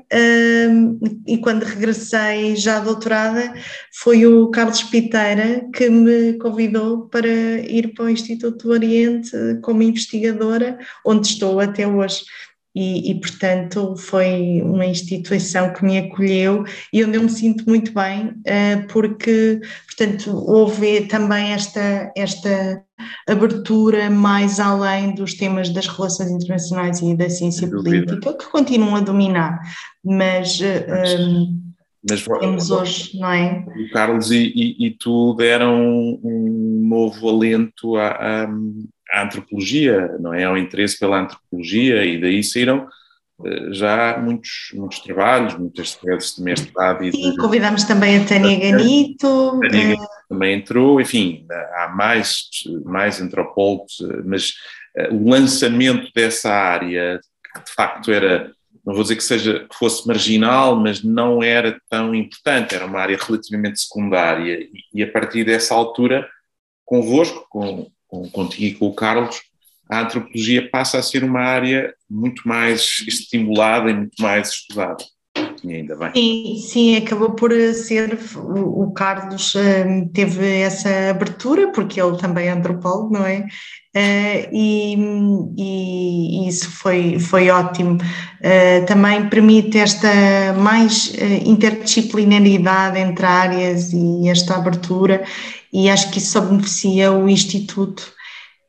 um, 0.70 0.98
e 1.26 1.36
quando 1.38 1.64
regressei 1.64 2.56
já 2.56 2.80
doutorada 2.80 3.52
foi 3.92 4.26
o 4.26 4.48
Carlos 4.50 4.82
Piteira 4.84 5.66
que 5.74 5.90
me 5.90 6.34
convidou 6.38 7.08
para 7.08 7.28
ir 7.28 7.92
para 7.94 8.06
o 8.06 8.10
Instituto 8.10 8.68
do 8.68 8.72
Oriente 8.72 9.30
como 9.62 9.82
investigadora 9.82 10.78
onde 11.04 11.26
estou 11.26 11.60
até 11.60 11.86
hoje. 11.86 12.22
E, 12.78 13.10
e, 13.10 13.14
portanto 13.18 13.96
foi 13.96 14.60
uma 14.62 14.84
instituição 14.84 15.72
que 15.72 15.82
me 15.82 15.96
acolheu 15.96 16.62
e 16.92 17.02
onde 17.02 17.16
eu 17.16 17.22
me 17.22 17.30
sinto 17.30 17.64
muito 17.66 17.90
bem 17.94 18.26
uh, 18.26 18.86
porque 18.92 19.62
portanto 19.86 20.30
houve 20.30 21.06
também 21.06 21.52
esta 21.54 22.12
esta 22.14 22.84
abertura 23.28 24.10
mais 24.10 24.60
além 24.60 25.14
dos 25.14 25.34
temas 25.34 25.70
das 25.70 25.86
relações 25.86 26.30
internacionais 26.30 27.00
e 27.00 27.16
da 27.16 27.28
ciência 27.28 27.68
política 27.68 28.32
que 28.32 28.46
continuam 28.46 28.96
a 28.96 29.00
dominar 29.00 29.60
mas, 30.04 30.60
uh, 30.60 31.52
mas 32.08 32.24
temos 32.40 32.70
hoje, 32.70 33.18
não 33.18 33.32
é? 33.32 33.66
O 33.76 33.90
Carlos 33.90 34.30
e, 34.30 34.52
e, 34.54 34.86
e 34.86 34.90
tu 34.92 35.34
deram 35.34 35.80
um 36.22 36.86
novo 36.88 37.28
alento 37.28 37.96
a 37.96 38.48
à 39.10 39.22
antropologia, 39.22 40.16
não 40.18 40.34
é? 40.34 40.44
Ao 40.44 40.58
interesse 40.58 40.98
pela 40.98 41.20
antropologia 41.20 42.04
e 42.04 42.20
daí 42.20 42.42
saíram 42.42 42.78
eh, 42.78 42.86
já 43.70 44.18
muitos, 44.18 44.70
muitos 44.74 45.00
trabalhos, 45.00 45.58
muitas 45.58 45.94
teses 45.94 46.36
de 46.36 46.42
mestrado. 46.42 47.04
E 47.04 47.10
de... 47.10 47.36
convidamos 47.36 47.84
também 47.84 48.18
a 48.18 48.24
Tânia 48.24 48.58
Ganito. 48.58 49.60
A 49.62 49.68
Tânia 49.68 49.82
eh, 49.82 49.94
Ganito 49.94 50.06
também 50.28 50.58
entrou, 50.58 51.00
enfim, 51.00 51.46
há 51.74 51.88
mais, 51.88 52.44
mais 52.84 53.20
antropólogos, 53.20 53.98
eh, 54.00 54.22
mas 54.24 54.54
o 55.10 55.28
lançamento 55.28 56.10
dessa 56.14 56.50
área, 56.50 57.20
que 57.54 57.64
de 57.64 57.72
facto 57.72 58.10
era, 58.10 58.50
não 58.84 58.94
vou 58.94 59.02
dizer 59.02 59.16
que 59.16 59.24
seja 59.24 59.66
que 59.68 59.76
fosse 59.76 60.06
marginal, 60.08 60.74
mas 60.74 61.02
não 61.02 61.42
era 61.42 61.78
tão 61.90 62.14
importante, 62.14 62.74
era 62.74 62.86
uma 62.86 63.00
área 63.00 63.18
relativamente 63.20 63.80
secundária, 63.80 64.58
e, 64.60 64.70
e 64.94 65.02
a 65.02 65.10
partir 65.10 65.44
dessa 65.44 65.74
altura, 65.74 66.26
convosco, 66.86 67.46
com, 67.50 67.90
com, 68.08 68.30
contigo 68.30 68.64
e 68.64 68.78
com 68.78 68.86
o 68.86 68.94
Carlos, 68.94 69.42
a 69.88 70.00
antropologia 70.00 70.68
passa 70.70 70.98
a 70.98 71.02
ser 71.02 71.22
uma 71.24 71.40
área 71.40 71.94
muito 72.10 72.46
mais 72.46 73.04
estimulada 73.06 73.90
e 73.90 73.94
muito 73.94 74.20
mais 74.20 74.50
estudada. 74.50 75.04
E 75.62 75.74
ainda 75.74 75.96
bem. 75.96 76.12
Sim, 76.14 76.56
sim, 76.68 76.96
acabou 76.96 77.30
por 77.30 77.52
ser. 77.74 78.18
O, 78.36 78.92
Carlos 78.92 79.54
um, 79.54 80.08
teve 80.08 80.60
essa 80.60 81.10
abertura, 81.10 81.72
porque 81.72 82.00
ele 82.00 82.16
também 82.18 82.46
é 82.46 82.50
antropólogo, 82.50 83.12
não 83.12 83.26
é? 83.26 83.46
Uh, 83.96 84.48
e, 84.52 84.96
e, 85.56 86.48
isso 86.48 86.70
foi, 86.70 87.18
foi 87.18 87.50
ótimo. 87.50 87.94
Uh, 87.96 88.86
também 88.86 89.28
permite 89.28 89.78
esta 89.78 90.08
mais 90.58 91.08
uh, 91.14 91.48
interdisciplinaridade 91.48 92.98
entre 92.98 93.24
áreas 93.24 93.92
e 93.92 94.28
esta 94.28 94.56
abertura, 94.56 95.24
e 95.72 95.88
acho 95.88 96.10
que 96.10 96.18
isso 96.18 96.32
só 96.32 96.40
beneficia 96.42 97.10
o 97.12 97.28
Instituto 97.28 98.15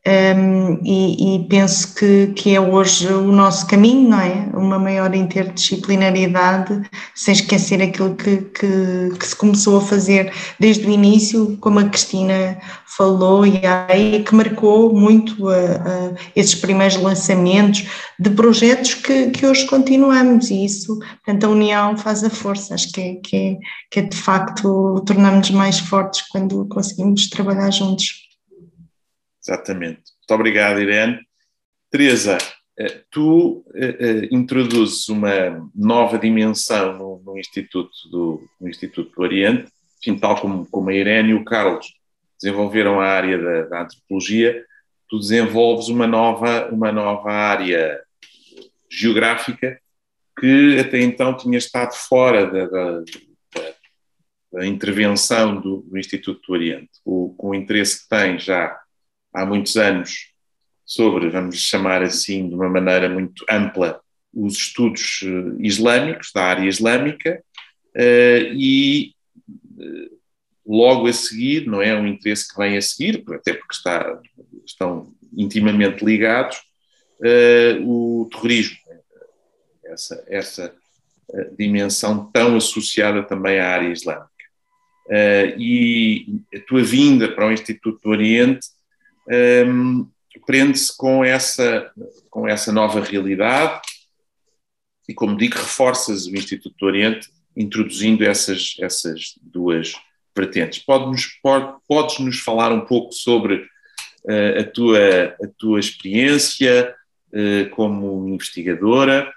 um, 0.08 0.80
e, 0.84 1.36
e, 1.36 1.48
penso 1.48 1.94
que, 1.94 2.28
que 2.28 2.54
é 2.54 2.60
hoje 2.60 3.06
o 3.12 3.30
nosso 3.30 3.66
caminho, 3.66 4.08
não 4.08 4.20
é? 4.20 4.48
Uma 4.54 4.78
maior 4.78 5.14
interdisciplinaridade, 5.14 6.80
sem 7.14 7.34
esquecer 7.34 7.82
aquilo 7.82 8.14
que, 8.14 8.38
que, 8.38 9.10
que, 9.18 9.26
se 9.26 9.36
começou 9.36 9.76
a 9.76 9.80
fazer 9.82 10.32
desde 10.58 10.86
o 10.86 10.90
início, 10.90 11.58
como 11.60 11.78
a 11.78 11.84
Cristina 11.84 12.58
falou, 12.96 13.46
e 13.46 13.60
aí 13.66 14.24
que 14.24 14.34
marcou 14.34 14.94
muito 14.94 15.46
a, 15.46 15.54
a 15.54 16.14
esses 16.34 16.54
primeiros 16.54 16.96
lançamentos 16.96 17.86
de 18.18 18.30
projetos 18.30 18.94
que, 18.94 19.30
que 19.30 19.46
hoje 19.46 19.66
continuamos, 19.66 20.50
e 20.50 20.64
isso, 20.64 20.98
portanto, 20.98 21.44
a 21.44 21.48
união 21.50 21.98
faz 21.98 22.24
a 22.24 22.30
força, 22.30 22.74
acho 22.74 22.90
que 22.92 23.00
é, 23.00 23.14
que 23.16 23.36
é, 23.36 23.56
que 23.90 24.00
é 24.00 24.02
de 24.04 24.16
facto 24.16 25.02
tornamos-nos 25.06 25.50
mais 25.50 25.78
fortes 25.78 26.22
quando 26.30 26.66
conseguimos 26.68 27.28
trabalhar 27.28 27.70
juntos. 27.70 28.27
Exatamente. 29.48 30.02
Muito 30.18 30.34
obrigado, 30.34 30.78
Irene. 30.78 31.20
Teresa, 31.90 32.36
eh, 32.78 33.02
tu 33.10 33.64
eh, 33.74 33.96
eh, 33.98 34.28
introduzes 34.30 35.08
uma 35.08 35.70
nova 35.74 36.18
dimensão 36.18 36.98
no, 36.98 37.22
no 37.24 37.38
Instituto, 37.38 37.90
do, 38.10 38.46
no 38.60 38.68
Instituto 38.68 39.10
do 39.10 39.22
Oriente, 39.22 39.72
enfim, 39.98 40.18
tal 40.18 40.38
como, 40.38 40.66
como 40.66 40.90
a 40.90 40.94
Irene 40.94 41.30
e 41.30 41.34
o 41.34 41.44
Carlos 41.44 41.86
desenvolveram 42.40 43.00
a 43.00 43.06
área 43.06 43.38
da, 43.38 43.62
da 43.62 43.82
antropologia, 43.82 44.62
tu 45.08 45.18
desenvolves 45.18 45.88
uma 45.88 46.06
nova, 46.06 46.68
uma 46.70 46.92
nova 46.92 47.32
área 47.32 47.98
geográfica 48.90 49.80
que 50.38 50.78
até 50.78 51.00
então 51.00 51.34
tinha 51.36 51.56
estado 51.56 51.94
fora 51.94 52.46
da, 52.46 52.66
da, 52.66 53.02
da, 54.52 54.66
intervenção 54.66 55.58
do, 55.58 55.78
do, 55.78 55.98
Instituto 55.98 56.40
do 56.46 56.52
Oriente, 56.52 56.90
o, 57.02 57.34
com 57.36 57.48
o 57.48 57.54
interesse 57.54 58.02
que 58.02 58.08
tem 58.10 58.38
já 58.38 58.78
há 59.32 59.44
muitos 59.46 59.76
anos 59.76 60.28
sobre, 60.88 61.28
vamos 61.28 61.58
chamar 61.58 62.02
assim, 62.02 62.48
de 62.48 62.54
uma 62.54 62.68
maneira 62.68 63.10
muito 63.10 63.44
ampla, 63.50 64.00
os 64.32 64.54
estudos 64.54 65.20
uh, 65.22 65.60
islâmicos, 65.60 66.30
da 66.34 66.44
área 66.44 66.66
islâmica, 66.66 67.42
uh, 67.94 68.54
e 68.54 69.12
uh, 69.76 70.18
logo 70.66 71.06
a 71.06 71.12
seguir, 71.12 71.66
não 71.66 71.82
é 71.82 71.94
um 71.94 72.06
interesse 72.06 72.48
que 72.48 72.56
vem 72.56 72.76
a 72.76 72.80
seguir, 72.82 73.22
até 73.30 73.52
porque 73.52 73.74
está, 73.74 74.18
estão 74.64 75.12
intimamente 75.36 76.04
ligados, 76.04 76.58
o 77.84 78.28
terrorismo, 78.30 78.76
essa, 79.84 80.24
essa 80.28 80.74
dimensão 81.56 82.30
tão 82.30 82.56
associada 82.56 83.24
também 83.24 83.58
à 83.58 83.70
área 83.70 83.92
islâmica. 83.92 84.28
e 85.58 86.40
a 86.54 86.60
tua 86.60 86.82
vinda 86.84 87.28
para 87.32 87.48
o 87.48 87.52
Instituto 87.52 88.00
do 88.02 88.10
Oriente 88.10 88.68
um, 89.30 90.08
prende-se 90.46 90.96
com 90.96 91.22
essa, 91.22 91.90
com 92.30 92.48
essa 92.48 92.72
nova 92.72 93.00
realidade 93.02 93.82
e, 95.08 95.14
como 95.14 95.36
digo, 95.36 95.56
reforças 95.56 96.26
o 96.26 96.34
Instituto 96.34 96.74
do 96.78 96.86
Oriente 96.86 97.28
introduzindo 97.56 98.24
essas, 98.24 98.76
essas 98.80 99.34
duas 99.42 99.92
vertentes. 100.36 100.78
Podes-nos 100.78 101.26
pode, 101.42 101.76
podes 101.86 102.18
-nos 102.18 102.38
falar 102.38 102.72
um 102.72 102.86
pouco 102.86 103.12
sobre 103.12 103.56
uh, 104.24 104.60
a, 104.60 104.64
tua, 104.64 105.36
a 105.42 105.48
tua 105.58 105.80
experiência 105.80 106.94
uh, 107.32 107.68
como 107.70 108.28
investigadora 108.28 109.30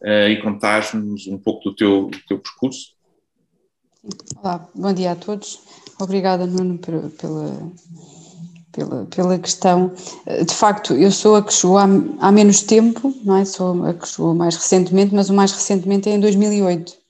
uh, 0.00 0.28
e 0.28 0.40
contar-nos 0.40 1.26
um 1.26 1.38
pouco 1.38 1.70
do 1.70 1.76
teu, 1.76 2.06
do 2.06 2.18
teu 2.28 2.38
percurso? 2.38 2.94
Olá, 4.36 4.68
bom 4.74 4.92
dia 4.92 5.12
a 5.12 5.16
todos. 5.16 5.60
Obrigada, 5.98 6.46
Nuno, 6.46 6.78
pela, 6.78 7.10
pela, 8.74 9.06
pela 9.06 9.38
questão. 9.38 9.92
De 10.46 10.54
facto, 10.54 10.94
eu 10.94 11.10
sou 11.10 11.36
a 11.36 11.42
que 11.42 11.52
chegou 11.52 11.78
há, 11.78 11.86
há, 12.20 12.32
menos 12.32 12.62
tempo, 12.62 13.14
não 13.24 13.36
é? 13.36 13.44
Sou 13.44 13.84
a 13.84 13.94
que 13.94 14.08
chegou 14.08 14.34
mais 14.34 14.56
recentemente, 14.56 15.14
mas 15.14 15.30
o 15.30 15.34
mais 15.34 15.52
recentemente 15.52 16.08
é 16.08 16.14
em 16.14 16.20
2008. 16.20 17.04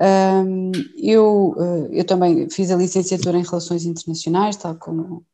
Um, 0.00 0.70
eu, 0.96 1.56
eh, 1.58 2.00
eu 2.00 2.04
também 2.04 2.48
fiz 2.48 2.70
a 2.70 2.76
licenciatura 2.76 3.36
em 3.36 3.42
Relações 3.42 3.84
Internacionais, 3.84 4.54
tal 4.54 4.76
como 4.76 5.24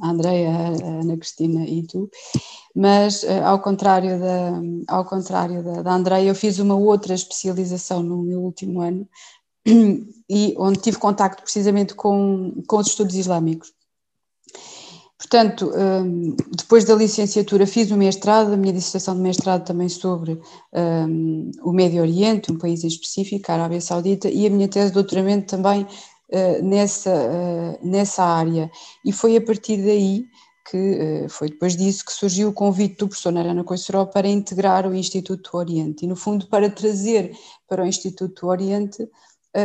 a 0.00 0.08
Andreia, 0.08 0.50
a 0.50 1.00
Ana 1.00 1.16
Cristina 1.16 1.64
e 1.66 1.84
tu, 1.84 2.08
mas 2.74 3.24
eh, 3.24 3.40
ao 3.42 3.60
contrário 3.60 4.20
da, 4.20 4.60
ao 4.86 5.04
contrário 5.04 5.64
da, 5.64 5.82
da 5.82 5.94
Andreia, 5.94 6.28
eu 6.28 6.34
fiz 6.34 6.60
uma 6.60 6.76
outra 6.76 7.12
especialização 7.12 8.00
no 8.02 8.22
meu 8.22 8.40
último 8.40 8.80
ano, 8.80 9.08
e 10.30 10.54
onde 10.58 10.80
tive 10.80 10.98
contacto 10.98 11.42
precisamente 11.42 11.94
com, 11.94 12.62
com 12.68 12.76
os 12.78 12.86
estudos 12.86 13.16
islâmicos. 13.16 13.72
Portanto, 15.18 15.72
hum, 15.74 16.36
depois 16.56 16.84
da 16.84 16.94
licenciatura 16.94 17.66
fiz 17.66 17.90
o 17.90 17.96
mestrado, 17.96 18.52
a 18.52 18.56
minha 18.56 18.72
dissertação 18.72 19.16
de 19.16 19.20
mestrado 19.20 19.64
também 19.64 19.88
sobre 19.88 20.40
um, 20.72 21.50
o 21.62 21.72
Médio 21.72 22.02
Oriente, 22.02 22.52
um 22.52 22.56
país 22.56 22.84
em 22.84 22.86
específico, 22.86 23.50
a 23.50 23.54
Arábia 23.54 23.80
Saudita, 23.80 24.30
e 24.30 24.46
a 24.46 24.50
minha 24.50 24.68
tese 24.68 24.88
de 24.88 24.94
doutoramento 24.94 25.48
também 25.48 25.82
uh, 25.82 26.64
nessa, 26.64 27.78
nessa 27.82 28.22
área. 28.22 28.70
E 29.04 29.12
foi 29.12 29.36
a 29.36 29.40
partir 29.40 29.78
daí 29.78 30.24
que 30.70 31.26
foi 31.30 31.48
depois 31.48 31.74
disso 31.74 32.04
que 32.04 32.12
surgiu 32.12 32.50
o 32.50 32.52
convite 32.52 32.98
do 32.98 33.08
professor 33.08 33.32
Narana 33.32 33.64
Coiceró 33.64 34.04
para 34.04 34.28
integrar 34.28 34.86
o 34.86 34.94
Instituto 34.94 35.50
do 35.50 35.58
Oriente 35.58 36.04
e, 36.04 36.06
no 36.06 36.14
fundo, 36.14 36.46
para 36.46 36.68
trazer 36.68 37.32
para 37.66 37.82
o 37.82 37.86
Instituto 37.86 38.42
do 38.42 38.48
Oriente 38.48 39.08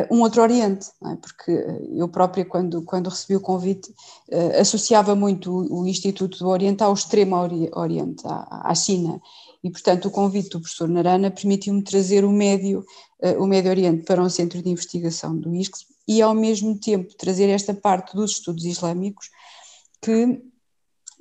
um 0.10 0.22
outro 0.22 0.42
Oriente, 0.42 0.88
é? 1.06 1.16
porque 1.16 1.52
eh, 1.52 1.82
eu 1.96 2.08
própria, 2.08 2.46
quando, 2.46 2.82
quando 2.84 3.10
recebi 3.10 3.36
o 3.36 3.42
convite, 3.42 3.90
uh, 4.32 4.60
associava 4.60 5.14
muito 5.16 5.52
o, 5.52 5.86
Instituto 5.86 6.40
do 6.40 6.48
Oriente 6.48 6.84
ao 6.84 6.94
Extremo 6.94 7.36
Oriente, 7.76 8.24
à, 8.26 8.70
à, 8.70 8.76
China, 8.76 9.22
e 9.64 9.70
portanto 9.70 10.06
o 10.06 10.12
convite 10.12 10.50
do 10.50 10.62
professor 10.62 10.88
Narana 10.88 11.30
permitiu-me 11.30 11.84
trazer 11.84 12.24
o 12.24 12.32
Médio, 12.32 12.86
o 13.38 13.46
Médio 13.46 13.72
Oriente 13.72 14.04
para 14.04 14.22
um 14.22 14.30
centro 14.30 14.62
de 14.62 14.70
investigação 14.70 15.38
do 15.38 15.54
ISCS 15.54 15.86
e 16.08 16.22
ao 16.22 16.34
mesmo 16.34 16.78
tempo 16.78 17.16
trazer 17.16 17.50
esta 17.50 17.74
parte 17.74 18.16
dos 18.16 18.32
estudos 18.32 18.66
islâmicos 18.66 19.30
que 20.02 20.42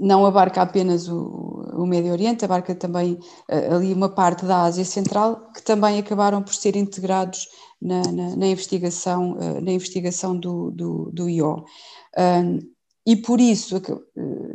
não 0.02 0.26
abarca 0.26 0.60
apenas 0.60 1.08
o, 1.08 1.64
o 1.74 1.86
Médio 1.86 2.10
Oriente, 2.10 2.44
abarca 2.44 2.74
também 2.74 3.12
uh, 3.12 3.76
ali 3.76 3.94
uma 3.94 4.08
parte 4.08 4.44
da 4.44 4.62
Ásia 4.62 4.84
Central, 4.84 5.52
que 5.54 5.62
também 5.62 5.98
acabaram 6.00 6.42
por 6.42 6.52
ser 6.52 6.74
integrados 6.74 7.46
na, 7.80 8.02
na, 8.02 8.36
na 8.36 8.46
investigação, 8.48 9.34
uh, 9.34 9.60
na 9.60 9.70
investigação 9.70 10.36
do, 10.36 10.72
do, 10.72 11.10
do 11.12 11.30
IO. 11.30 11.64
e 13.06 13.16
por 13.16 13.40
isso, 13.40 13.76
uh, 13.76 14.02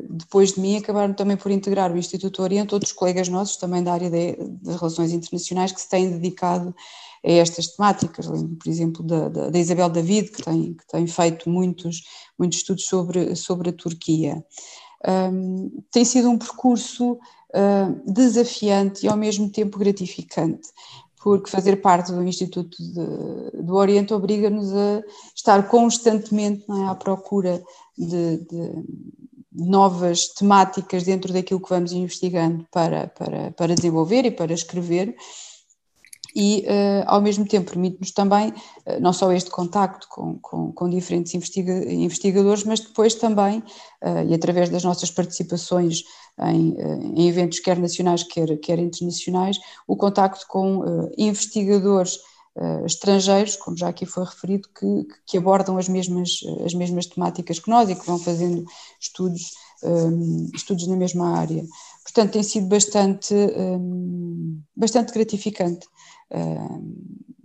depois 0.10 0.52
de 0.52 0.60
mim, 0.60 0.76
acabaram 0.76 1.14
também 1.14 1.38
por 1.38 1.50
integrar 1.50 1.94
o 1.94 1.98
Instituto 1.98 2.44
Oriente 2.44 2.74
outros 2.74 2.92
colegas 2.92 3.30
nossos, 3.30 3.56
também 3.56 3.82
da 3.82 3.94
área 3.94 4.10
das 4.10 4.76
relações 4.76 5.14
internacionais, 5.14 5.72
que 5.72 5.80
se 5.80 5.90
têm 5.90 6.12
dedicado 6.12 6.76
a 7.26 7.32
estas 7.32 7.68
temáticas. 7.68 8.28
Lembro, 8.28 8.58
por 8.58 8.70
exemplo, 8.70 9.02
da, 9.02 9.30
da, 9.30 9.50
da, 9.50 9.60
Isabel 9.60 9.90
David, 9.90 10.30
que 10.32 10.44
tem, 10.44 10.74
que 10.74 10.88
tem 10.88 11.08
feito 11.08 11.50
muitos, 11.50 12.04
muitos 12.38 12.60
estudos 12.60 12.86
sobre, 12.86 13.34
sobre 13.34 13.70
a 13.70 13.74
Turquia. 13.74 14.44
Um, 15.06 15.84
tem 15.92 16.04
sido 16.04 16.30
um 16.30 16.38
percurso 16.38 17.14
uh, 17.14 18.12
desafiante 18.12 19.06
e 19.06 19.10
ao 19.10 19.18
mesmo 19.18 19.50
tempo 19.50 19.78
gratificante, 19.78 20.70
porque 21.22 21.52
fazer 21.52 21.78
parte 21.78 22.12
do 22.12 22.24
Instituto 22.24 22.78
de, 22.78 23.62
do 23.64 23.76
Oriente 23.76 24.14
obriga-nos 24.14 24.74
a 24.74 25.04
estar 25.36 25.68
constantemente 25.68 26.66
é, 26.70 26.86
à 26.88 26.96
procura 26.96 27.62
de, 27.98 28.38
de, 28.38 28.84
novas 29.52 30.28
temáticas 30.30 31.04
dentro 31.04 31.34
daquilo 31.34 31.60
que 31.60 31.70
vamos 31.70 31.92
investigando 31.92 32.66
para, 32.72 33.08
para, 33.08 33.52
para 33.52 33.76
desenvolver 33.76 34.26
e 34.26 34.32
para 34.32 34.54
escrever 34.54 35.16
e, 36.40 36.64
uh, 36.68 37.04
ao 37.08 37.20
mesmo 37.20 37.48
tempo, 37.48 37.72
permite-nos 37.72 38.12
também 38.12 38.50
uh, 38.50 39.02
não 39.02 39.12
só 39.12 39.32
este 39.32 39.50
contacto 39.50 40.08
com, 40.08 40.38
com, 40.38 40.72
com 40.72 40.88
diferentes 40.88 41.34
investiga 41.34 41.74
investigadores, 41.92 42.64
mas 42.64 42.80
depois 42.80 43.16
também, 43.16 43.58
uh, 44.04 44.24
e 44.30 44.36
através 44.36 44.70
das 44.70 44.84
nossas 44.84 45.10
participações 45.10 46.04
em, 46.40 46.78
em, 47.16 47.28
eventos 47.28 47.60
quer 47.60 47.80
nacionais, 47.80 48.22
quer, 48.22 48.56
quer 48.60 48.78
internacionais, 48.78 49.58
o 49.88 49.98
contacto 49.98 50.46
com 50.48 51.10
investigadores 51.18 52.20
estrangeiros, 52.86 53.56
como 53.56 53.76
já 53.76 53.88
aqui 53.88 54.06
foi 54.06 54.24
referido, 54.24 54.70
que, 54.70 55.08
que 55.26 55.38
abordam 55.40 55.80
as 55.80 55.90
mesmas, 55.90 56.42
as 56.64 56.76
mesmas 56.76 57.08
temáticas 57.08 57.58
que 57.58 57.72
nós 57.72 57.90
e 57.90 57.96
que 57.96 58.06
vão 58.06 58.20
fazendo 58.20 58.64
estudos, 59.00 59.54
um, 59.84 60.48
estudos 60.54 60.86
na 60.86 60.96
mesma 60.96 61.40
área. 61.40 61.64
Portanto, 62.04 62.34
tem 62.34 62.44
sido 62.44 62.68
bastante, 62.68 63.34
bastante 64.76 65.12
gratificante 65.14 65.88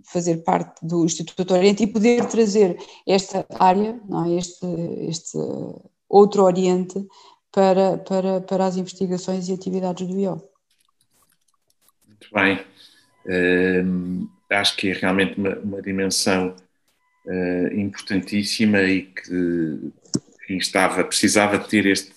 fazer 0.03 0.37
parte 0.43 0.85
do 0.85 1.05
Instituto 1.05 1.53
Oriente 1.53 1.83
e 1.83 1.87
poder 1.87 2.25
trazer 2.25 2.77
esta 3.07 3.45
área, 3.59 3.99
é? 4.27 4.37
este, 4.37 4.65
este 5.07 5.37
outro 6.09 6.43
Oriente, 6.43 7.07
para, 7.51 7.99
para, 7.99 8.41
para 8.41 8.65
as 8.65 8.77
investigações 8.77 9.47
e 9.47 9.53
atividades 9.53 10.07
do 10.07 10.19
IO. 10.19 10.43
Muito 12.07 12.27
bem. 12.33 12.59
Uh, 13.25 14.27
acho 14.49 14.75
que 14.75 14.89
é 14.89 14.93
realmente 14.93 15.37
uma, 15.37 15.55
uma 15.59 15.81
dimensão 15.81 16.55
uh, 17.25 17.79
importantíssima 17.79 18.81
e 18.81 19.03
que 19.03 19.91
enfim, 20.43 20.57
estava, 20.57 21.03
precisava 21.03 21.59
ter 21.59 21.85
este, 21.85 22.11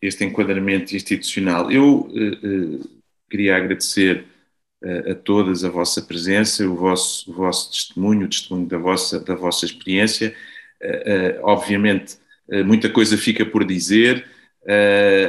este 0.00 0.24
enquadramento 0.24 0.94
institucional. 0.94 1.70
Eu 1.70 2.02
uh, 2.02 3.00
queria 3.28 3.56
agradecer 3.56 4.24
a, 4.84 5.14
todas 5.14 5.64
a 5.64 5.68
vossa 5.68 6.02
presença, 6.02 6.68
o 6.68 6.76
vosso, 6.76 7.30
o 7.30 7.34
vosso 7.34 7.70
testemunho, 7.70 8.26
o 8.26 8.28
testemunho 8.28 8.68
da 8.68 8.78
vossa, 8.78 9.20
da 9.20 9.34
vossa 9.34 9.64
experiência. 9.64 10.34
Obviamente, 11.42 12.16
muita 12.64 12.88
coisa 12.90 13.16
fica 13.16 13.44
por 13.44 13.64
dizer, 13.64 14.26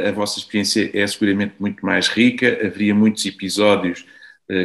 a 0.07 0.11
vossa 0.11 0.39
experiência 0.39 0.91
é 0.93 1.07
seguramente 1.07 1.55
muito 1.59 1.85
mais 1.85 2.07
rica, 2.07 2.47
haveria 2.65 2.93
muitos 2.93 3.25
episódios 3.25 4.05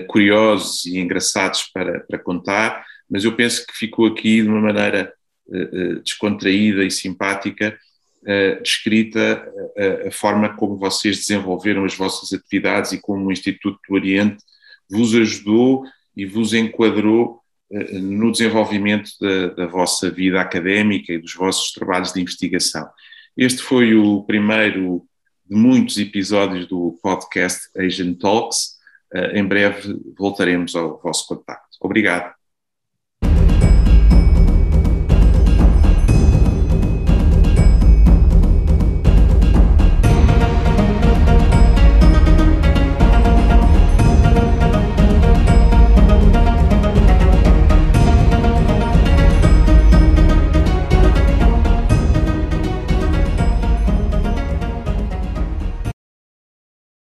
curiosos 0.08 0.84
e 0.86 0.98
engraçados 0.98 1.64
para, 1.72 2.00
para 2.00 2.18
contar, 2.18 2.84
mas 3.08 3.24
eu 3.24 3.34
penso 3.34 3.66
que 3.66 3.76
ficou 3.76 4.06
aqui 4.06 4.42
de 4.42 4.48
uma 4.48 4.60
maneira 4.60 5.12
descontraída 6.04 6.84
e 6.84 6.90
simpática 6.90 7.78
descrita 8.62 9.44
a 10.06 10.10
forma 10.10 10.54
como 10.56 10.76
vocês 10.76 11.18
desenvolveram 11.18 11.84
as 11.84 11.94
vossas 11.94 12.32
atividades 12.32 12.92
e 12.92 13.00
como 13.00 13.26
o 13.26 13.32
Instituto 13.32 13.78
do 13.88 13.94
Oriente 13.94 14.42
vos 14.92 15.14
ajudou 15.14 15.85
e 16.16 16.26
vos 16.26 16.52
enquadrou 16.52 17.40
uh, 17.70 17.98
no 17.98 18.31
desenvolvimento 18.31 19.11
da, 19.20 19.48
da, 19.48 19.66
vossa 19.66 20.11
vida 20.11 20.40
académica 20.40 21.12
e 21.12 21.18
dos 21.18 21.35
vossos 21.35 21.72
trabalhos 21.72 22.12
de 22.12 22.20
investigação. 22.20 22.88
Este 23.37 23.62
foi 23.62 23.94
o 23.94 24.22
primeiro 24.24 25.07
de 25.48 25.57
muitos 25.57 25.96
episódios 25.98 26.66
do 26.66 26.98
podcast 27.02 27.61
Asian 27.76 28.14
Talks. 28.14 28.78
em 29.35 29.44
breve 29.44 29.98
voltaremos 30.16 30.74
ao 30.74 31.00
vosso 31.00 31.26
contacto. 31.26 31.78
Obrigado. 31.81 32.41